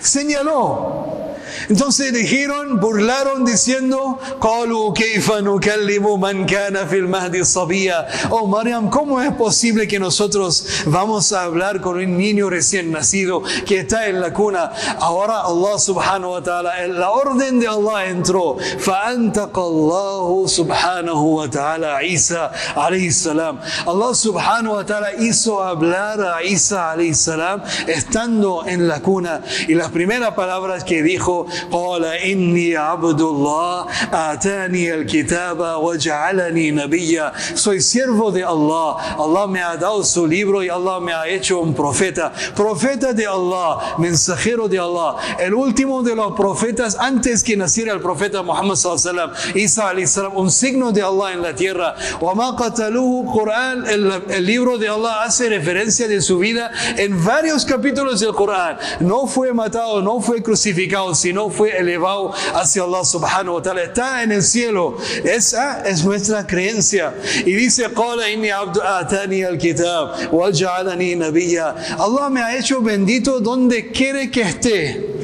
Señaló. 0.00 0.96
Entonces 1.69 2.12
dijeron, 2.12 2.81
burlaron 2.81 3.45
diciendo, 3.45 4.19
Oh 8.31 8.47
Mariam, 8.47 8.91
¿cómo 8.91 9.21
es 9.21 9.33
posible 9.33 9.88
que 9.88 9.99
nosotros 9.99 10.67
vamos 10.87 11.33
a 11.33 11.43
hablar 11.43 11.81
con 11.81 11.97
un 11.99 12.17
niño 12.17 12.49
recién 12.50 12.91
nacido 12.91 13.43
que 13.67 13.81
está 13.81 14.07
en 14.09 14.21
la 14.21 14.33
cuna? 14.33 14.71
Ahora 15.00 15.43
Allah 15.43 15.79
subhanahu 15.79 16.33
wa 16.33 16.43
ta'ala, 16.43 16.87
la 16.88 17.11
orden 17.11 17.61
de 17.61 17.69
Allah 17.69 18.07
entró. 18.07 18.57
Allah 18.87 20.49
subhanahu 20.49 21.37
wa 21.37 21.49
ta'ala 21.49 22.03
Isa 22.05 22.53
salam. 23.11 23.61
Allah 23.87 24.15
subhanahu 24.15 24.76
wa 24.76 24.85
ta'ala 24.85 25.15
hizo 25.19 25.62
hablar 25.62 26.21
a 26.21 26.43
Isa 26.43 26.93
alayhi 26.93 27.15
salam 27.15 27.62
estando 27.87 28.67
en 28.67 28.88
la 28.88 29.00
cuna. 29.00 29.43
Y 29.69 29.75
las 29.75 29.91
primeras 29.91 30.35
palabras 30.35 30.85
que 30.85 31.03
dijo, 31.03 31.36
قال 31.72 32.05
إني 32.05 32.77
عبد 32.77 33.22
الله 33.22 33.86
آتاني 34.13 34.93
الكتاب 34.93 35.60
وجعلني 35.84 36.72
نبيا 36.72 37.31
soy 37.55 37.79
siervo 37.81 38.31
de 38.31 38.43
Allah 38.43 39.15
Allah 39.17 39.48
me 39.48 39.62
ha 39.62 39.75
dado 39.77 40.03
su 40.03 40.25
libro 40.27 40.63
y 40.63 40.70
Allah 40.70 41.00
me 41.00 41.13
ha 41.13 41.27
hecho 41.27 41.60
un 41.60 41.74
profeta 41.74 42.31
profeta 42.55 43.13
de 43.13 43.25
Allah 43.25 43.96
mensajero 43.98 44.67
de 44.67 44.79
Allah 44.79 45.15
el 45.39 45.53
último 45.53 46.03
de 46.03 46.15
los 46.15 46.34
profetas 46.34 46.98
antes 47.00 47.43
que 47.43 47.55
naciera 47.58 47.93
el 47.93 48.01
profeta 48.01 48.41
Muhammad 48.41 48.75
sallallahu 48.75 49.31
Isa 49.55 49.93
salam 50.05 50.36
un 50.38 50.51
signo 50.51 50.91
de 50.91 51.01
Allah 51.01 51.34
en 51.34 51.41
la 51.41 51.53
tierra 51.55 51.96
وما 52.22 52.51
قتلوه 52.51 53.34
Quran 53.34 53.88
el, 53.88 54.24
el 54.29 54.46
libro 54.46 54.77
de 54.77 54.88
Allah 54.89 55.24
hace 55.24 55.50
referencia 55.50 56.08
de 56.08 56.22
su 56.22 56.39
vida 56.39 56.72
en 56.98 57.24
varios 57.24 57.65
capítulos 57.65 58.20
del 58.20 58.34
Corán 58.34 58.77
no 59.00 59.27
fue 59.27 59.53
matado 59.53 60.01
no 60.01 60.20
fue 60.20 60.41
crucificado 60.41 61.13
sino 61.26 61.50
fue 61.50 61.76
elevado 61.76 62.33
hacia 62.54 62.85
Allah 62.85 63.04
subhanahu 63.04 63.56
wa 63.56 63.62
ta'ala. 63.62 63.83
Está 63.83 64.23
en 64.23 64.30
el 64.30 64.45
cielo. 64.45 64.97
Esa 65.25 65.83
es 65.85 66.04
nuestra 66.04 66.47
creencia. 66.47 67.14
Y 67.45 67.52
dice, 67.52 67.87
Allah 71.99 72.30
me 72.30 72.40
ha 72.42 72.56
hecho 72.56 72.80
bendito 72.80 73.40
donde 73.40 73.90
quiere 73.90 74.30
que 74.30 74.42
esté. 74.42 75.15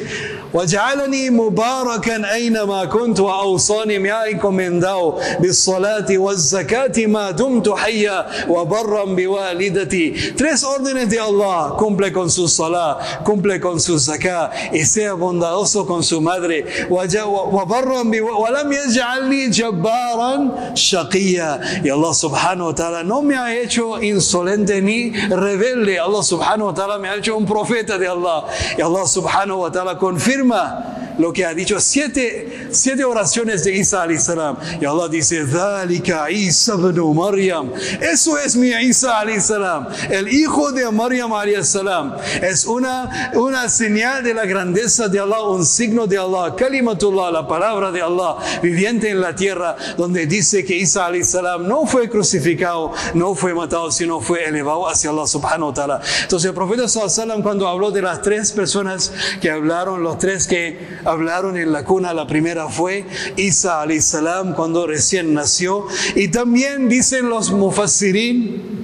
وجعلني 0.55 1.31
مباركا 1.31 2.33
أينما 2.33 2.85
كنت 2.85 3.21
وأوصاني 3.21 3.99
me 3.99 4.11
ha 4.11 4.29
encomendado 4.29 5.21
بالصلاة 5.41 6.07
والزكاة 6.11 7.07
ما 7.07 7.31
دمت 7.31 7.69
حيا 7.69 8.27
وبرا 8.49 9.05
بوالدتي 9.05 10.35
tres 10.37 10.65
órdenes 10.65 11.09
de 11.11 11.19
Allah 11.19 11.75
cumple 11.79 12.13
con 12.13 12.31
su 12.31 12.49
salah 12.49 12.99
cumple 13.25 13.61
con 13.61 13.81
su 13.81 13.99
zakah 13.99 14.51
y 14.73 14.85
sea 14.85 15.15
bondadoso 15.15 15.87
con 15.87 16.03
su 16.03 16.21
madre 16.21 16.65
وبرا 16.91 18.03
ولم 18.43 18.73
يجعلني 18.73 19.49
جبارا 19.49 20.33
شقيا 20.75 21.83
y 21.85 21.89
Allah 21.89 22.15
subhanahu 22.15 22.67
wa 22.67 22.75
ta'ala 22.75 23.03
no 23.05 23.23
me 23.23 23.37
ha 23.37 23.55
hecho 23.55 24.01
insolente 24.03 24.81
ni 24.83 25.11
rebelde 25.31 25.99
Allah 25.99 26.23
subhanahu 26.23 26.67
wa 26.71 26.75
ta'ala 26.75 26.99
me 26.99 27.09
ha 27.09 27.17
hecho 27.17 27.37
un 27.37 27.47
profeta 27.47 27.97
de 27.99 28.07
Allah 28.09 28.45
y 28.79 28.83
Allah 28.83 29.07
subhanahu 29.07 29.61
wa 29.65 29.71
ta'ala 29.71 29.99
confirma 29.99 30.42
afirma 30.43 31.02
lo 31.19 31.33
que 31.33 31.45
ha 31.45 31.55
dicho. 31.55 31.81
Siete, 31.81 32.69
siete 32.71 33.05
oraciones 33.05 33.65
de 33.65 33.77
Isa 33.77 34.07
salam 34.19 34.57
y 34.81 34.85
Allah 34.85 35.09
dice 35.09 35.45
Dhalika 35.45 36.31
Isa 36.31 36.77
Maryam 36.77 37.71
eso 38.01 38.39
es 38.39 38.57
mi 38.57 38.71
Isa 38.71 39.23
salam 39.39 39.87
el 40.11 40.29
hijo 40.33 40.73
de 40.73 40.91
Maryam 40.91 41.33
salam 41.63 42.15
es 42.41 42.65
una, 42.65 43.33
una 43.35 43.69
señal 43.69 44.23
de 44.23 44.35
la 44.35 44.45
grandeza 44.45 45.09
de 45.09 45.21
Allah 45.21 45.43
un 45.43 45.65
signo 45.65 46.07
de 46.07 46.19
Allah. 46.19 46.55
Kalimatullah 46.57 47.31
la 47.31 47.47
palabra 47.47 47.91
de 47.91 48.03
Allah 48.03 48.37
viviente 48.63 49.11
en 49.11 49.21
la 49.21 49.35
tierra 49.35 49.77
donde 49.97 50.27
dice 50.27 50.65
que 50.65 50.77
Isa 50.77 51.11
salam 51.23 51.67
no 51.67 51.87
fue 51.87 52.09
crucificado 52.09 52.93
no 53.15 53.35
fue 53.35 53.55
matado 53.55 53.91
sino 53.91 54.21
fue 54.21 54.45
elevado 54.45 54.89
hacia 54.89 55.11
Allah 55.11 55.27
subhanahu 55.27 55.69
wa 55.69 55.75
ta'ala. 55.75 56.01
Entonces 56.23 56.49
el 56.49 56.55
profeta 56.55 56.89
sallam 56.89 57.43
cuando 57.43 57.69
habló 57.69 57.91
de 57.91 58.03
las 58.03 58.23
tres 58.23 58.53
personas 58.53 59.13
que 59.41 59.51
hablaron 59.51 60.03
los 60.03 60.19
tres 60.19 60.47
que 60.47 60.79
hablaron 61.05 61.57
en 61.57 61.73
la 61.73 61.85
cuna, 61.85 62.15
la 62.15 62.27
primera 62.27 62.69
fue 62.69 63.07
Isa 63.37 63.85
salam 64.01 64.55
cuando 64.55 64.87
recién 64.87 65.35
nació. 65.35 65.87
Y 66.15 66.29
también 66.29 66.89
dicen 66.89 67.29
los 67.29 67.51
mufassirin, 67.53 68.83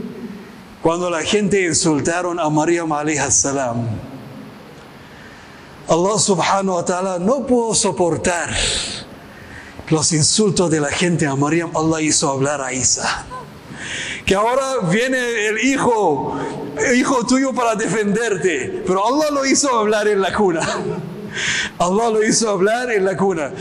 cuando 0.83 1.11
la 1.11 1.23
gente 1.23 1.63
insultaron 1.65 2.39
a 2.39 2.49
Maryam 2.49 2.91
salam. 3.31 3.87
Allah 5.89 6.19
subhanahu 6.19 6.77
wa 6.77 6.85
ta'ala 6.85 7.19
no 7.19 7.47
pudo 7.47 7.75
soportar 7.75 8.55
los 9.89 10.13
insultos 10.13 10.71
de 10.71 10.81
la 10.81 10.91
gente 10.91 11.27
a 11.27 11.35
Maryam. 11.35 11.71
Allah 11.75 12.03
hizo 12.03 12.29
hablar 12.31 12.61
a 12.61 12.73
Isa. 12.73 13.25
Que 14.27 14.35
ahora 14.35 14.81
viene 14.91 15.47
el 15.47 15.65
hijo, 15.65 16.37
hijo 16.95 17.25
tuyo 17.27 17.55
para 17.55 17.75
defenderte. 17.75 18.83
Pero 18.87 19.07
Allah 19.07 19.31
lo 19.31 19.47
hizo 19.47 19.75
hablar 19.75 20.07
en 20.09 20.21
la 20.21 20.35
cuna. 20.35 20.61
Allah 21.79 22.11
lo 22.11 22.25
hizo 22.25 22.49
hablar 22.49 22.91
en 22.91 23.05
la 23.05 23.17
cuna. 23.17 23.53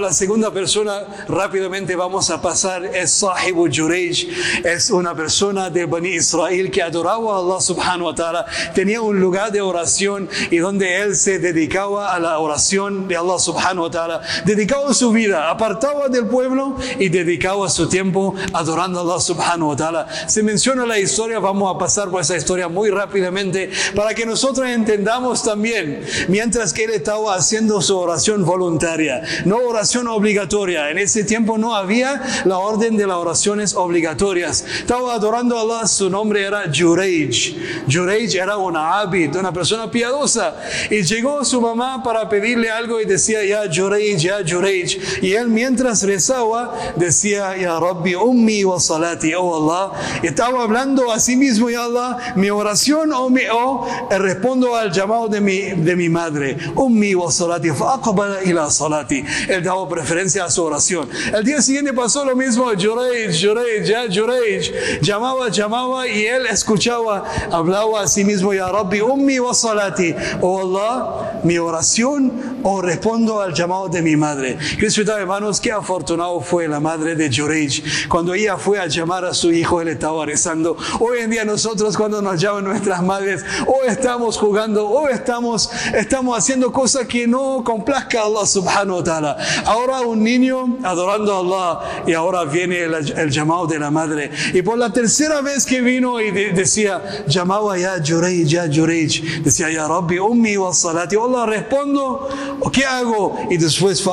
La 0.00 0.12
segunda 0.12 0.50
persona, 0.50 1.02
rápidamente 1.28 1.96
vamos 1.96 2.30
a 2.30 2.40
pasar, 2.40 2.84
es 2.84 3.10
Sahibu 3.10 3.68
Jurej. 3.72 4.28
Es 4.64 4.90
una 4.90 5.14
persona 5.14 5.70
de 5.70 5.86
Bani 5.86 6.10
Israel 6.10 6.70
que 6.70 6.82
adoraba 6.82 7.36
a 7.36 7.38
Allah 7.38 7.60
subhanahu 7.60 8.06
wa 8.06 8.14
ta'ala. 8.14 8.46
Tenía 8.74 9.00
un 9.00 9.20
lugar 9.20 9.52
de 9.52 9.60
oración 9.60 10.28
y 10.50 10.58
donde 10.58 11.00
él 11.00 11.16
se 11.16 11.38
dedicaba 11.38 12.14
a 12.14 12.18
la 12.18 12.38
oración 12.38 13.08
de 13.08 13.16
Allah 13.16 13.38
subhanahu 13.38 13.84
wa 13.84 13.90
ta'ala. 13.90 14.20
Dedicaba 14.44 14.92
su 14.94 15.10
vida, 15.12 15.50
apartaba 15.50 16.08
del 16.08 16.26
pueblo 16.26 16.76
y 16.98 17.08
dedicaba 17.08 17.68
su 17.68 17.88
tiempo 17.88 18.34
adorando 18.52 19.00
a 19.00 19.02
Allah 19.02 19.20
subhanahu 19.20 19.70
wa 19.70 19.76
ta'ala. 19.76 20.08
Se 20.28 20.42
menciona 20.42 20.86
la 20.86 20.98
historia, 20.98 21.38
vamos 21.38 21.74
a 21.74 21.78
pasar 21.78 22.10
por 22.10 22.20
esa 22.20 22.36
historia 22.36 22.68
muy 22.68 22.90
rápidamente 22.90 23.70
para 23.94 24.14
que 24.14 24.26
nosotros 24.26 24.66
entendamos 24.68 25.42
también, 25.42 26.04
mientras 26.28 26.72
que 26.72 26.84
él 26.84 26.90
estaba 26.96 27.34
haciendo 27.34 27.80
su 27.82 27.96
oración 27.98 28.44
voluntaria, 28.44 29.22
no 29.44 29.56
oración 29.56 30.06
obligatoria. 30.08 30.90
En 30.90 30.98
ese 30.98 31.24
tiempo 31.24 31.58
no 31.58 31.74
había 31.74 32.22
la 32.44 32.58
orden 32.58 32.96
de 32.96 33.06
las 33.06 33.16
oraciones 33.16 33.74
obligatorias. 33.74 34.64
Estaba 34.78 35.14
adorando 35.14 35.58
a 35.58 35.62
Allah, 35.62 35.86
su 35.86 36.10
nombre 36.10 36.42
era 36.44 36.64
Jurej. 36.72 37.56
Jurej 37.90 38.36
era 38.36 38.56
una 38.56 39.00
abid, 39.00 39.34
una 39.36 39.52
persona 39.52 39.90
piadosa. 39.90 40.56
Y 40.90 41.02
llegó 41.02 41.44
su 41.44 41.60
mamá 41.60 42.02
para 42.02 42.28
pedirle 42.28 42.70
algo 42.70 43.00
y 43.00 43.04
decía, 43.04 43.44
ya 43.44 43.62
Jurej, 43.72 44.16
ya 44.18 44.38
Jurej. 44.46 44.98
Y 45.22 45.32
él 45.32 45.48
mientras 45.48 46.02
rezaba 46.02 46.74
decía, 46.96 47.56
ya 47.56 47.78
Rabbi, 47.78 48.14
ummi 48.14 48.64
wa 48.64 48.80
salati, 48.80 49.34
oh 49.34 49.56
Allah. 49.56 49.92
estaba 50.22 50.62
hablando 50.62 51.10
a 51.10 51.18
sí 51.18 51.36
mismo, 51.36 51.70
ya 51.70 51.84
Allah, 51.84 52.34
mi 52.36 52.50
oración 52.50 53.12
o, 53.12 53.30
mi, 53.30 53.42
o 53.52 53.86
respondo 54.10 54.74
al 54.76 54.92
llamado 54.92 55.28
de 55.28 55.40
mi, 55.40 55.60
de 55.60 55.96
mi 55.96 56.08
madre 56.08 56.56
ummi 56.84 57.14
wa 57.14 57.30
salati 57.30 57.70
faqbala 57.70 58.42
ila 58.44 58.70
salati. 58.70 59.24
Él 59.48 59.62
daba 59.62 59.88
preferencia 59.88 60.44
a 60.44 60.50
su 60.50 60.62
oración. 60.64 61.08
El 61.32 61.44
día 61.44 61.60
siguiente 61.62 61.92
pasó 61.92 62.24
lo 62.24 62.36
mismo, 62.36 62.66
Jureij, 62.78 63.32
Jureij, 63.40 63.86
ya 63.86 64.06
Jureij, 64.08 65.00
llamaba, 65.00 65.48
llamaba 65.48 66.06
y 66.08 66.26
él 66.26 66.46
escuchaba, 66.46 67.24
hablaba 67.50 68.02
a 68.02 68.06
sí 68.06 68.24
mismo, 68.24 68.52
Ya 68.52 68.68
Rabbi, 68.68 69.00
ummi 69.00 69.38
wa 69.40 69.54
salati. 69.54 70.14
Oh 70.40 70.60
Allah, 70.60 71.40
mi 71.42 71.58
oración 71.58 72.53
o 72.64 72.80
respondo 72.80 73.40
al 73.40 73.54
llamado 73.54 73.88
de 73.88 74.02
mi 74.02 74.16
madre. 74.16 74.58
Cristo 74.78 75.02
hermanos, 75.16 75.60
qué 75.60 75.70
afortunado 75.70 76.40
fue 76.40 76.66
la 76.66 76.80
madre 76.80 77.14
de 77.14 77.30
Jureij. 77.30 78.08
Cuando 78.08 78.34
ella 78.34 78.56
fue 78.56 78.78
a 78.78 78.86
llamar 78.86 79.24
a 79.24 79.34
su 79.34 79.52
hijo, 79.52 79.80
él 79.80 79.88
estaba 79.88 80.24
rezando. 80.26 80.76
Hoy 80.98 81.18
en 81.20 81.30
día 81.30 81.44
nosotros 81.44 81.96
cuando 81.96 82.22
nos 82.22 82.40
llaman 82.40 82.64
nuestras 82.64 83.02
madres, 83.02 83.44
o 83.66 83.84
estamos 83.84 84.38
jugando, 84.38 84.88
o 84.88 85.08
estamos, 85.08 85.70
estamos 85.94 86.36
haciendo 86.38 86.72
cosas 86.72 87.06
que 87.06 87.26
no 87.26 87.62
complazca 87.62 88.20
a 88.20 88.24
Allah 88.24 88.46
subhanahu 88.46 88.98
wa 88.98 89.04
ta'ala. 89.04 89.36
Ahora 89.66 90.00
un 90.00 90.22
niño 90.22 90.78
adorando 90.82 91.34
a 91.34 91.40
Allah 91.40 92.04
y 92.06 92.12
ahora 92.14 92.44
viene 92.44 92.84
el, 92.84 93.30
llamado 93.30 93.66
de 93.66 93.78
la 93.78 93.90
madre. 93.90 94.30
Y 94.52 94.62
por 94.62 94.78
la 94.78 94.92
tercera 94.92 95.40
vez 95.42 95.66
que 95.66 95.80
vino 95.80 96.20
y 96.20 96.30
decía, 96.30 97.24
llamaba 97.26 97.76
ya 97.78 97.96
Jureij, 98.04 98.46
ya 98.46 98.66
Jureij, 98.72 99.42
decía 99.42 99.70
ya 99.70 99.86
Rabbi, 99.86 100.18
ummi 100.18 100.56
wa 100.56 100.72
salati. 100.72 101.16
Allah 101.16 101.46
respondo, 101.46 102.28
¿qué 102.72 102.84
hago? 102.84 103.38
Y 103.50 103.56
después 103.56 104.04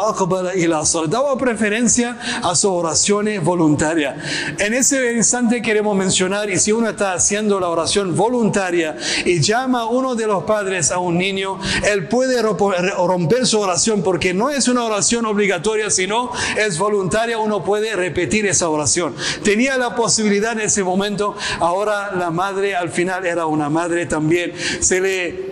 y 0.56 0.68
la 0.68 0.84
daba 1.08 1.38
preferencia 1.38 2.18
a 2.44 2.56
sus 2.56 2.72
oraciones 2.72 3.44
voluntarias. 3.44 4.16
En 4.60 4.74
ese 4.74 5.14
instante 5.14 5.62
queremos 5.62 5.96
mencionar, 5.96 6.50
y 6.50 6.58
si 6.58 6.72
uno 6.72 6.90
está 6.90 7.14
haciendo 7.14 7.60
la 7.60 7.70
oración 7.70 8.16
voluntaria 8.16 8.96
y 9.26 9.40
llama 9.40 9.82
a 9.82 9.86
uno 9.86 10.16
de 10.16 10.28
los 10.28 10.44
padres 10.44 10.92
a 10.92 11.00
un 11.00 11.18
niño, 11.18 11.60
él 11.84 12.08
puede 12.08 12.42
romper 12.42 13.46
su 13.46 13.60
oración 13.60 14.02
porque 14.04 14.34
no 14.34 14.50
es 14.50 14.68
una 14.68 14.84
oración 14.84 15.26
obligatoria, 15.26 15.90
sino 15.90 16.32
es 16.58 16.78
voluntaria, 16.78 17.38
uno 17.38 17.64
puede 17.64 17.96
repetir 17.96 18.46
esa 18.46 18.70
oración. 18.70 19.16
Tenía 19.44 19.78
la 19.78 19.96
posibilidad 19.96 20.54
en 20.54 20.62
ese 20.62 20.84
momento, 20.84 21.36
ahora 21.60 22.16
la 22.16 22.32
madre 22.32 22.76
al 22.76 22.90
final 22.90 23.26
era 23.26 23.46
una 23.46 23.70
madre 23.70 24.06
también, 24.06 24.54
se 24.80 25.02
le 25.02 25.51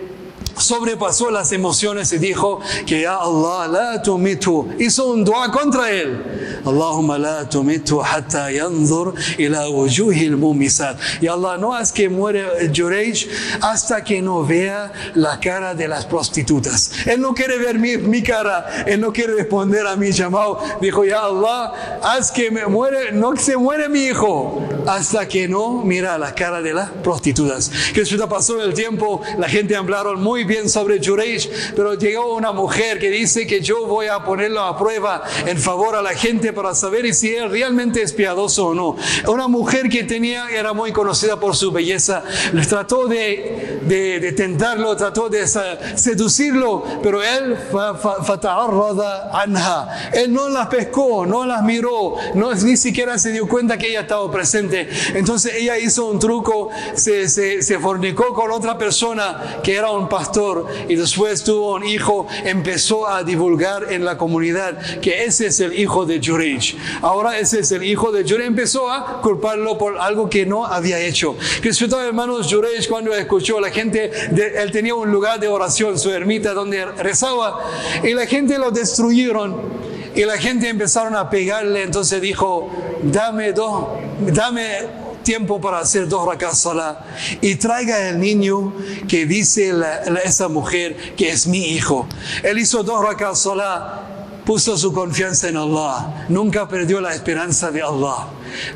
sobrepasó 0.60 1.30
las 1.30 1.52
emociones 1.52 2.12
y 2.12 2.18
dijo 2.18 2.60
que 2.86 3.02
ya 3.02 3.16
Allah 3.16 3.68
la 3.68 4.02
tumitu 4.02 4.68
hizo 4.78 5.06
un 5.06 5.24
dua 5.24 5.50
contra 5.50 5.90
él. 5.90 6.60
Allahumma 6.64 7.18
la 7.18 7.48
tumitu 7.48 8.02
hatta 8.02 8.50
yanzur 8.50 9.14
ila 9.38 9.68
wujuhil 9.68 10.36
mumisat 10.36 10.98
y 11.20 11.26
Allah 11.26 11.56
no 11.58 11.74
haz 11.74 11.92
que 11.92 12.08
muere 12.08 12.70
Jurej 12.74 13.28
hasta 13.60 14.04
que 14.04 14.20
no 14.20 14.44
vea 14.44 14.92
la 15.14 15.40
cara 15.40 15.74
de 15.74 15.88
las 15.88 16.04
prostitutas 16.04 16.92
él 17.06 17.20
no 17.20 17.34
quiere 17.34 17.58
ver 17.58 17.78
mi, 17.78 17.96
mi, 17.96 18.22
cara 18.22 18.84
él 18.86 19.00
no 19.00 19.12
quiere 19.12 19.34
responder 19.34 19.86
a 19.86 19.96
mi 19.96 20.12
llamado. 20.12 20.58
Dijo 20.80 21.04
ya 21.04 21.24
Allah 21.24 22.00
haz 22.02 22.30
que 22.30 22.50
me 22.50 22.66
muere 22.66 23.12
no 23.12 23.36
se 23.36 23.56
muere 23.56 23.88
mi 23.88 24.04
hijo 24.04 24.62
hasta 24.86 25.26
que 25.26 25.48
no 25.48 25.82
mira 25.84 26.18
la 26.18 26.34
cara 26.34 26.60
de 26.60 26.74
las 26.74 26.90
prostitutas 26.90 27.70
que 27.94 28.04
pasó 28.28 28.62
el 28.62 28.74
tiempo 28.74 29.22
la 29.38 29.48
gente 29.48 29.76
hablaron 29.76 30.22
muy 30.22 30.44
bien 30.44 30.49
sobre 30.68 31.00
Jureish, 31.02 31.48
pero 31.76 31.94
llegó 31.94 32.34
una 32.34 32.50
mujer 32.52 32.98
que 32.98 33.08
dice 33.08 33.46
que 33.46 33.60
yo 33.60 33.86
voy 33.86 34.06
a 34.06 34.24
ponerlo 34.24 34.62
a 34.62 34.76
prueba 34.76 35.22
en 35.46 35.58
favor 35.58 35.94
a 35.94 36.02
la 36.02 36.10
gente 36.10 36.52
para 36.52 36.74
saber 36.74 37.14
si 37.14 37.34
él 37.34 37.50
realmente 37.50 38.02
es 38.02 38.12
piadoso 38.12 38.66
o 38.66 38.74
no. 38.74 38.96
Una 39.28 39.46
mujer 39.46 39.88
que 39.88 40.02
tenía, 40.02 40.48
era 40.50 40.72
muy 40.72 40.92
conocida 40.92 41.38
por 41.38 41.54
su 41.54 41.70
belleza, 41.70 42.24
trató 42.68 43.06
de, 43.06 43.69
de, 43.82 44.32
tentarlo, 44.32 44.96
trató 44.96 45.28
de 45.28 45.46
seducirlo, 45.46 46.84
pero 47.02 47.22
él 47.22 47.56
anha. 49.32 50.10
Él 50.12 50.32
no 50.32 50.48
las 50.48 50.68
pescó, 50.68 51.26
no 51.26 51.46
las 51.46 51.62
miró, 51.62 52.16
no, 52.34 52.54
ni 52.54 52.76
siquiera 52.76 53.18
se 53.18 53.32
dio 53.32 53.48
cuenta 53.48 53.78
que 53.78 53.88
ella 53.88 54.00
estaba 54.02 54.30
presente. 54.30 54.88
Entonces 55.14 55.54
ella 55.54 55.78
hizo 55.78 56.06
un 56.06 56.18
truco, 56.18 56.70
se, 56.94 57.78
fornicó 57.80 58.34
con 58.34 58.50
otra 58.50 58.76
persona 58.76 59.60
que 59.62 59.74
era 59.74 59.90
un 59.90 60.08
pastor 60.08 60.66
y 60.88 60.96
después 60.96 61.42
tuvo 61.44 61.74
un 61.74 61.84
hijo, 61.84 62.26
empezó 62.44 63.08
a 63.08 63.22
divulgar 63.22 63.92
en 63.92 64.04
la 64.04 64.16
comunidad 64.16 64.78
que 65.00 65.24
ese 65.24 65.46
es 65.46 65.60
el 65.60 65.78
hijo 65.78 66.04
de 66.04 66.20
Jurej. 66.24 66.76
Ahora 67.02 67.38
ese 67.38 67.60
es 67.60 67.72
el 67.72 67.84
hijo 67.84 68.12
de 68.12 68.24
Jurej. 68.28 68.46
Empezó 68.46 68.90
a 68.90 69.20
culparlo 69.20 69.78
por 69.78 69.98
algo 69.98 70.28
que 70.28 70.46
no 70.46 70.66
había 70.66 70.98
hecho. 70.98 71.36
Respetado 71.62 72.02
hermanos, 72.02 72.48
Jurej 72.50 72.88
cuando 72.88 73.14
escuchó 73.14 73.60
la 73.60 73.69
gente, 73.70 74.10
él 74.30 74.70
tenía 74.72 74.94
un 74.94 75.10
lugar 75.10 75.40
de 75.40 75.48
oración, 75.48 75.98
su 75.98 76.10
ermita 76.10 76.52
donde 76.52 76.84
rezaba 76.84 77.60
y 78.02 78.12
la 78.12 78.26
gente 78.26 78.58
lo 78.58 78.70
destruyeron. 78.70 79.80
Y 80.14 80.24
la 80.24 80.36
gente 80.38 80.68
empezaron 80.68 81.14
a 81.14 81.30
pegarle, 81.30 81.84
entonces 81.84 82.20
dijo, 82.20 82.68
dame 83.02 83.52
dos, 83.52 83.86
dame 84.32 85.00
tiempo 85.22 85.60
para 85.60 85.78
hacer 85.78 86.08
dos 86.08 86.26
rakas 86.26 86.66
y 87.40 87.54
traiga 87.56 88.08
el 88.08 88.18
niño 88.18 88.72
que 89.08 89.26
dice 89.26 89.72
esa 90.24 90.48
mujer 90.48 91.14
que 91.16 91.30
es 91.30 91.46
mi 91.46 91.68
hijo. 91.68 92.08
Él 92.42 92.58
hizo 92.58 92.82
dos 92.82 93.04
rakas 93.04 93.46
puso 94.44 94.76
su 94.76 94.92
confianza 94.92 95.48
en 95.48 95.56
Allah, 95.56 96.26
nunca 96.28 96.66
perdió 96.68 97.00
la 97.00 97.14
esperanza 97.14 97.70
de 97.70 97.82
Allah, 97.82 98.26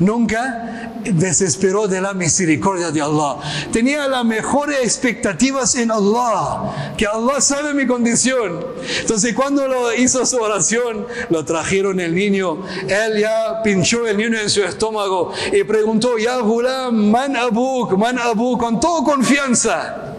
nunca 0.01 0.93
desesperó 1.05 1.87
de 1.87 2.01
la 2.01 2.15
misericordia 2.15 2.91
de 2.91 3.01
Allah. 3.01 3.37
Tenía 3.73 4.09
las 4.09 4.25
mejores 4.25 4.79
expectativas 4.81 5.75
en 5.75 5.91
Allah, 5.91 6.95
que 6.97 7.07
Allah 7.07 7.41
sabe 7.41 7.75
mi 7.75 7.87
condición. 7.87 8.65
Entonces 9.01 9.35
cuando 9.35 9.67
lo 9.69 9.95
hizo 9.95 10.25
su 10.25 10.37
oración, 10.39 11.07
lo 11.31 11.45
trajeron 11.45 12.01
el 12.01 12.15
niño, 12.15 12.59
él 12.89 13.21
ya 13.21 13.63
pinchó 13.63 14.07
el 14.07 14.17
niño 14.17 14.39
en 14.39 14.51
su 14.51 14.63
estómago 14.63 15.33
y 15.53 15.65
preguntó, 15.65 16.19
ya 16.19 16.39
Gulam, 16.39 17.11
man 17.11 17.37
abuk, 17.37 17.97
man 17.97 18.19
abuk, 18.19 18.61
con 18.61 18.81
toda 18.81 19.05
confianza. 19.05 20.14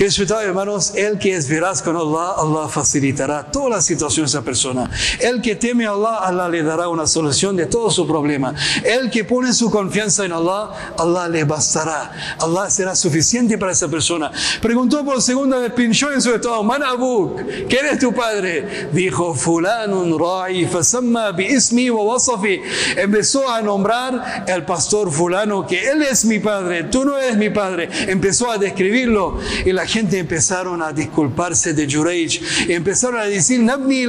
Que 0.00 0.06
respetado 0.06 0.40
hermanos, 0.40 0.94
el 0.94 1.18
que 1.18 1.36
es 1.36 1.46
veraz 1.46 1.82
con 1.82 1.94
Allah, 1.94 2.32
Allah 2.38 2.70
facilitará 2.70 3.44
toda 3.44 3.68
la 3.68 3.82
situación 3.82 4.24
de 4.24 4.28
esa 4.30 4.40
persona. 4.40 4.88
El 5.18 5.42
que 5.42 5.56
teme 5.56 5.84
a 5.84 5.90
Allah, 5.90 6.20
Allah 6.20 6.48
le 6.48 6.62
dará 6.62 6.88
una 6.88 7.06
solución 7.06 7.54
de 7.54 7.66
todo 7.66 7.90
su 7.90 8.06
problema. 8.06 8.54
El 8.82 9.10
que 9.10 9.24
pone 9.24 9.52
su 9.52 9.70
confianza 9.70 10.24
en 10.24 10.32
Allah, 10.32 10.94
Allah 10.98 11.28
le 11.28 11.44
bastará. 11.44 12.12
Allah 12.38 12.70
será 12.70 12.96
suficiente 12.96 13.58
para 13.58 13.72
esa 13.72 13.88
persona. 13.88 14.32
Preguntó 14.62 15.04
por 15.04 15.20
segunda 15.20 15.58
vez, 15.58 15.70
pinchó 15.74 16.10
en 16.10 16.22
su 16.22 16.34
estado, 16.34 16.64
Man 16.64 16.82
Abuk, 16.82 17.38
¿quién 17.68 17.84
es 17.84 17.98
tu 17.98 18.14
padre? 18.14 18.88
Dijo, 18.94 19.34
Fulanun 19.34 20.18
Ra'i, 20.18 20.64
fasamma 20.64 21.30
bi 21.32 21.44
ismi 21.44 21.90
wa 21.90 22.04
wasafi. 22.04 22.62
Empezó 22.96 23.50
a 23.50 23.60
nombrar 23.60 24.44
el 24.46 24.64
pastor 24.64 25.12
fulano, 25.12 25.66
que 25.66 25.90
él 25.90 26.00
es 26.00 26.24
mi 26.24 26.38
padre, 26.38 26.84
tú 26.84 27.04
no 27.04 27.18
eres 27.18 27.36
mi 27.36 27.50
padre. 27.50 27.90
Empezó 28.08 28.50
a 28.50 28.56
describirlo 28.56 29.38
y 29.66 29.72
la 29.72 29.89
gente 29.90 30.18
empezaron 30.18 30.80
a 30.82 30.92
disculparse 30.92 31.74
de 31.74 31.90
Jureij 31.90 32.40
y 32.68 32.72
empezaron 32.72 33.18
a 33.20 33.24
decir, 33.24 33.60
Nabni 33.60 34.06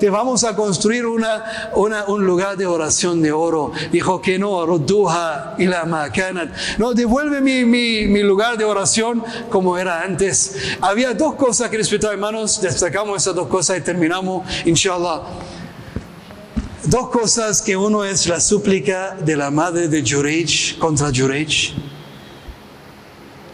te 0.00 0.08
vamos 0.10 0.44
a 0.44 0.56
construir 0.56 1.04
una, 1.04 1.44
un 1.74 2.26
lugar 2.26 2.56
de 2.56 2.66
oración 2.66 3.20
de 3.20 3.30
oro. 3.30 3.72
Dijo 3.92 4.20
que 4.22 4.38
no, 4.38 4.64
No, 6.78 6.94
devuelve 6.94 7.40
mi, 7.40 7.64
mi, 7.64 8.22
lugar 8.22 8.56
de 8.56 8.64
oración 8.64 9.22
como 9.50 9.76
era 9.76 10.02
antes. 10.02 10.56
Había 10.80 11.12
dos 11.12 11.34
cosas 11.34 11.68
que 11.68 11.76
respetar, 11.76 12.12
hermanos, 12.12 12.60
destacamos 12.60 13.20
esas 13.20 13.34
dos 13.34 13.48
cosas 13.48 13.78
y 13.78 13.80
terminamos, 13.82 14.48
inshallah. 14.64 15.22
Dos 16.84 17.10
cosas 17.10 17.60
que 17.60 17.76
uno 17.76 18.04
es 18.04 18.26
la 18.26 18.40
súplica 18.40 19.14
de 19.20 19.36
la 19.36 19.50
madre 19.50 19.88
de 19.88 20.02
Jureij 20.02 20.78
contra 20.78 21.10
Jureij 21.14 21.87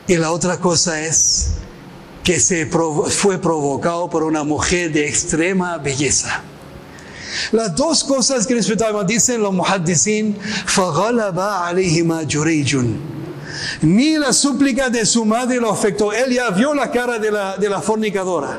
y 0.07 0.17
la 0.17 0.33
otra 0.33 0.59
cosa 0.59 1.01
es 1.01 1.49
que 2.23 2.40
se 2.40 2.67
fue 2.67 3.38
provocado 3.38 4.09
por 4.09 4.23
una 4.23 4.45
mujer 4.45 4.93
de 4.93 5.07
extrema 5.07 5.77
belleza. 5.79 6.43
Las 7.53 7.75
dos 7.75 8.05
cosas 8.05 8.47
que 8.47 8.55
dicen 8.55 9.43
los 9.43 9.53
muhaddisin, 9.53 10.37
Ni 13.83 14.19
la 14.19 14.33
súplica 14.33 14.88
de 14.88 15.05
su 15.05 15.25
madre 15.25 15.57
lo 15.61 15.71
afectó. 15.71 16.12
Él 16.12 16.33
ya 16.33 16.51
vio 16.51 16.75
la 16.75 16.90
cara 16.90 17.19
de 17.19 17.31
la, 17.31 17.57
de 17.57 17.69
la 17.69 17.81
fornicadora. 17.81 18.59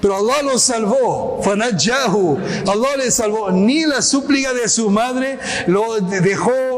Pero 0.00 0.16
Allah 0.16 0.42
lo 0.42 0.58
salvó. 0.58 1.40
Allah 1.44 2.96
le 2.96 3.10
salvó. 3.10 3.50
Ni 3.50 3.84
la 3.84 4.02
súplica 4.02 4.52
de 4.52 4.68
su 4.68 4.90
madre 4.90 5.38
lo 5.66 6.00
dejó 6.00 6.77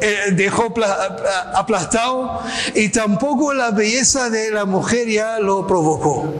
eh, 0.00 0.32
dejó 0.32 0.72
aplastado 1.54 2.40
y 2.74 2.88
tampoco 2.88 3.52
la 3.52 3.70
belleza 3.70 4.30
de 4.30 4.50
la 4.50 4.64
mujer 4.64 5.08
ya 5.08 5.38
lo 5.38 5.66
provocó. 5.66 6.32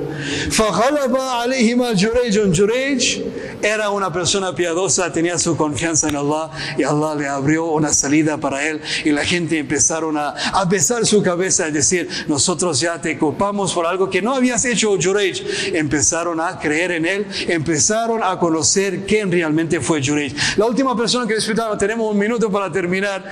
Era 3.62 3.90
una 3.90 4.12
persona 4.12 4.54
piadosa, 4.54 5.12
tenía 5.12 5.38
su 5.38 5.56
confianza 5.56 6.08
en 6.08 6.16
Allah 6.16 6.50
y 6.78 6.82
Allah 6.82 7.14
le 7.14 7.28
abrió 7.28 7.66
una 7.66 7.92
salida 7.92 8.38
para 8.38 8.66
él 8.66 8.80
y 9.04 9.10
la 9.10 9.24
gente 9.24 9.58
empezaron 9.58 10.16
a, 10.16 10.30
a 10.30 10.64
besar 10.64 11.06
su 11.06 11.22
cabeza 11.22 11.68
y 11.68 11.72
decir, 11.72 12.08
nosotros 12.28 12.80
ya 12.80 13.00
te 13.00 13.18
culpamos 13.18 13.72
por 13.72 13.86
algo 13.86 14.08
que 14.08 14.22
no 14.22 14.34
habías 14.34 14.64
hecho, 14.64 14.96
Jurej. 15.00 15.44
Empezaron 15.74 16.40
a 16.40 16.58
creer 16.58 16.92
en 16.92 17.06
él, 17.06 17.26
empezaron 17.48 18.22
a 18.22 18.38
conocer 18.38 19.04
quién 19.06 19.30
realmente 19.30 19.80
fue 19.80 20.02
Jurej. 20.04 20.34
La 20.56 20.66
última 20.66 20.96
persona 20.96 21.26
que 21.26 21.34
disfrutaron, 21.34 21.76
tenemos 21.78 22.10
un 22.10 22.18
minuto 22.18 22.50
para 22.50 22.70
terminar, 22.70 23.24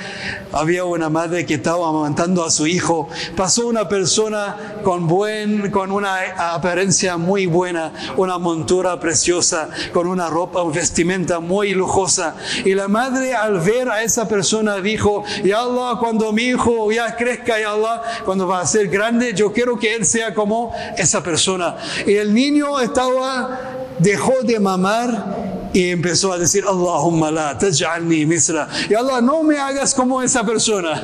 había 0.53 0.85
una 0.85 1.09
madre 1.09 1.47
que 1.47 1.55
estaba 1.55 1.89
amamantando 1.89 2.45
a 2.45 2.51
su 2.51 2.67
hijo, 2.67 3.09
pasó 3.37 3.67
una 3.67 3.89
persona 3.89 4.79
con, 4.83 5.07
buen, 5.07 5.71
con 5.71 5.91
una 5.91 6.19
apariencia 6.55 7.17
muy 7.17 7.47
buena, 7.47 7.93
una 8.17 8.39
montura 8.39 8.99
preciosa, 9.01 9.69
con 9.93 10.07
una 10.07 10.18
ropa, 10.27 10.63
una 10.63 10.75
vestimenta 10.75 11.39
muy 11.39 11.73
lujosa. 11.75 12.35
Y 12.65 12.75
la 12.75 12.89
madre 12.89 13.35
al 13.35 13.61
ver 13.61 13.89
a 13.89 14.03
esa 14.03 14.27
persona 14.27 14.79
dijo, 14.79 15.23
ya 15.45 15.61
Allah, 15.61 15.99
cuando 16.01 16.33
mi 16.33 16.43
hijo 16.43 16.91
ya 16.91 17.15
crezca, 17.15 17.61
ya 17.61 17.71
Allah, 17.71 18.03
cuando 18.25 18.49
va 18.49 18.61
a 18.61 18.67
ser 18.67 18.89
grande, 18.89 19.35
yo 19.35 19.53
quiero 19.53 19.79
que 19.79 19.95
él 19.95 20.05
sea 20.05 20.35
como 20.35 20.75
esa 20.97 21.23
persona. 21.23 21.77
Y 22.07 22.15
el 22.15 22.35
niño 22.35 22.81
estaba, 22.81 23.61
dejó 24.01 24.35
de 24.43 24.59
mamar 24.59 25.48
y 25.73 25.91
empezó 25.91 26.33
a 26.33 26.39
decir, 26.39 26.65
Allahumma 26.67 27.31
la 27.31 27.59
taj'alni 27.59 28.27
misra. 28.27 28.69
Y 28.89 28.95
Allah, 28.95 29.21
no 29.21 29.43
me 29.43 29.59
hagas 29.59 29.95
como 29.95 30.23
esa 30.23 30.45
persona. 30.45 31.03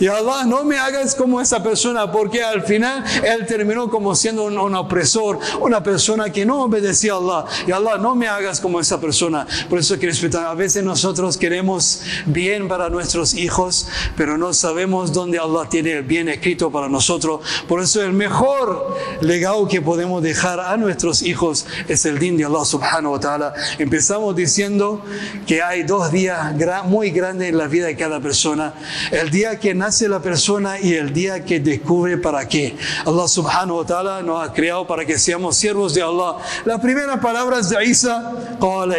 Y 0.00 0.06
Allah, 0.06 0.44
no 0.44 0.64
me 0.64 0.78
hagas 0.78 1.14
como 1.14 1.40
esa 1.40 1.62
persona, 1.62 2.10
porque 2.10 2.42
al 2.42 2.62
final 2.62 3.04
él 3.24 3.46
terminó 3.46 3.90
como 3.90 4.14
siendo 4.14 4.44
un, 4.44 4.58
un, 4.58 4.74
opresor, 4.74 5.38
una 5.60 5.82
persona 5.82 6.30
que 6.30 6.46
no 6.46 6.62
obedecía 6.62 7.14
a 7.14 7.16
Allah. 7.16 7.44
Y 7.66 7.72
Allah, 7.72 7.98
no 7.98 8.14
me 8.14 8.28
hagas 8.28 8.60
como 8.60 8.80
esa 8.80 9.00
persona. 9.00 9.46
Por 9.68 9.78
eso 9.78 9.98
que 9.98 10.06
respetar, 10.06 10.46
a 10.46 10.54
veces 10.54 10.84
nosotros 10.84 11.36
queremos 11.36 12.02
bien 12.26 12.68
para 12.68 12.88
nuestros 12.88 13.34
hijos, 13.34 13.88
pero 14.16 14.38
no 14.38 14.52
sabemos 14.52 15.12
dónde 15.12 15.38
Allah 15.38 15.68
tiene 15.68 15.92
el 15.92 16.02
bien 16.02 16.28
escrito 16.28 16.70
para 16.70 16.88
nosotros. 16.88 17.40
Por 17.68 17.80
eso 17.80 18.02
el 18.02 18.12
mejor 18.12 18.96
legado 19.20 19.66
que 19.68 19.80
podemos 19.80 20.22
dejar 20.22 20.60
a 20.60 20.76
nuestros 20.76 21.22
hijos 21.22 21.66
es 21.88 22.04
el 22.06 22.18
din 22.18 22.36
de 22.36 22.44
Allah 22.44 22.64
subhanahu 22.64 23.12
wa 23.12 23.20
ta'ala. 23.20 23.54
Empezamos 23.78 24.34
diciendo 24.34 25.02
que 25.46 25.62
hay 25.62 25.82
dos 25.82 26.10
días 26.10 26.54
muy 26.86 27.10
grandes 27.10 27.50
en 27.50 27.58
la 27.58 27.66
vida 27.66 27.86
de 27.86 27.96
cada 27.96 28.20
persona. 28.20 28.74
El 29.10 29.30
día 29.30 29.58
que 29.58 29.74
nace 29.74 30.08
la 30.08 30.20
persona 30.20 30.80
y 30.80 30.94
el 30.94 31.12
día 31.12 31.44
que 31.44 31.60
descubre 31.60 32.16
para 32.16 32.48
qué. 32.48 32.76
Allah 33.04 33.28
subhanahu 33.28 33.78
wa 33.78 33.86
ta'ala 33.86 34.22
nos 34.22 34.48
ha 34.48 34.52
creado 34.52 34.86
para 34.86 35.04
que 35.04 35.18
seamos 35.18 35.56
siervos 35.56 35.94
de 35.94 36.02
Allah. 36.02 36.36
La 36.64 36.80
primera 36.80 37.20
palabra 37.20 37.58
es 37.58 37.68
de 37.68 37.84
Isa, 37.84 38.32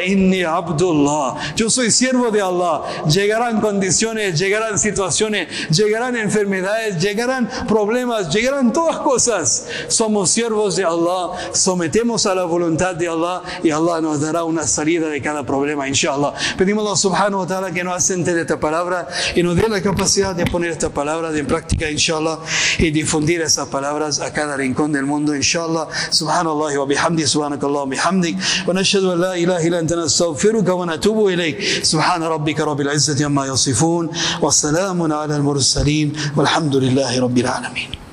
inni 0.06 0.44
abdullah. 0.44 1.56
Yo 1.56 1.70
soy 1.70 1.92
siervo 1.92 2.30
de 2.30 2.42
Allah. 2.42 2.82
Llegarán 3.08 3.60
condiciones, 3.60 4.38
llegarán 4.38 4.78
situaciones, 4.78 5.48
llegarán 5.70 6.16
enfermedades, 6.16 7.02
llegarán 7.02 7.50
problemas, 7.68 8.34
llegarán 8.34 8.72
todas 8.72 9.00
cosas. 9.00 9.68
Somos 9.88 10.30
siervos 10.30 10.76
de 10.76 10.84
Allah, 10.84 11.32
sometemos 11.54 12.26
a 12.26 12.36
la 12.36 12.44
voluntad 12.44 12.96
de 12.96 13.08
Allah 13.08 13.42
y 13.64 13.72
Allah 13.72 14.02
nos 14.02 14.22
dará 14.22 14.44
una 14.44 14.67
salida 14.68 15.10
de 15.10 15.22
cada 15.22 15.44
problema, 15.44 15.88
inshallah. 15.88 16.34
Pedimos 16.58 16.84
a 16.84 16.88
Allah 16.88 16.98
subhanahu 16.98 17.40
wa 17.42 17.48
ta'ala 17.48 17.72
que 17.72 17.84
nos 17.84 17.96
asente 17.96 18.34
de 18.34 18.42
esta 18.42 18.60
palabra 18.60 19.08
y 19.36 19.44
nos 19.44 19.56
dé 19.56 19.68
la 19.68 19.82
capacidad 19.82 20.36
de 20.36 20.46
poner 20.46 20.72
esta 20.72 20.90
palabra 20.90 21.36
en 21.38 21.46
práctica, 21.46 21.90
inshallah, 21.90 22.40
y 22.78 22.92
difundir 22.92 23.42
esas 23.42 23.68
palabras 23.68 24.20
a 24.20 24.32
cada 24.32 24.58
rincón 24.58 24.92
del 24.92 25.06
mundo, 25.06 25.36
inshallah. 25.36 25.88
Subhanallah 26.12 26.78
wa 26.78 26.86
bihamdi, 26.86 27.28
subhanakallah 27.28 27.82
wa 27.82 27.86
bihamdik, 27.86 28.38
wa 28.66 28.74
nashhadu 28.74 29.12
an 29.14 29.22
la 29.22 29.38
ilaha 29.38 29.64
illa 29.64 29.80
anta 29.80 29.96
nastaghfiruka 29.96 30.76
wa 30.76 30.86
natubu 30.86 31.30
ilayk. 31.30 31.60
Subhana 31.84 32.30
rabbika 32.30 32.66
rabbil 32.66 32.88
izzati 32.94 33.24
amma 33.24 33.48
yasifun, 33.48 34.10
wa 34.42 34.50
salamun 34.50 35.12
ala 35.12 35.36
al-mursalin, 35.36 36.14
walhamdulillahi 36.36 37.20
rabbil 37.20 37.48
alamin. 37.48 38.07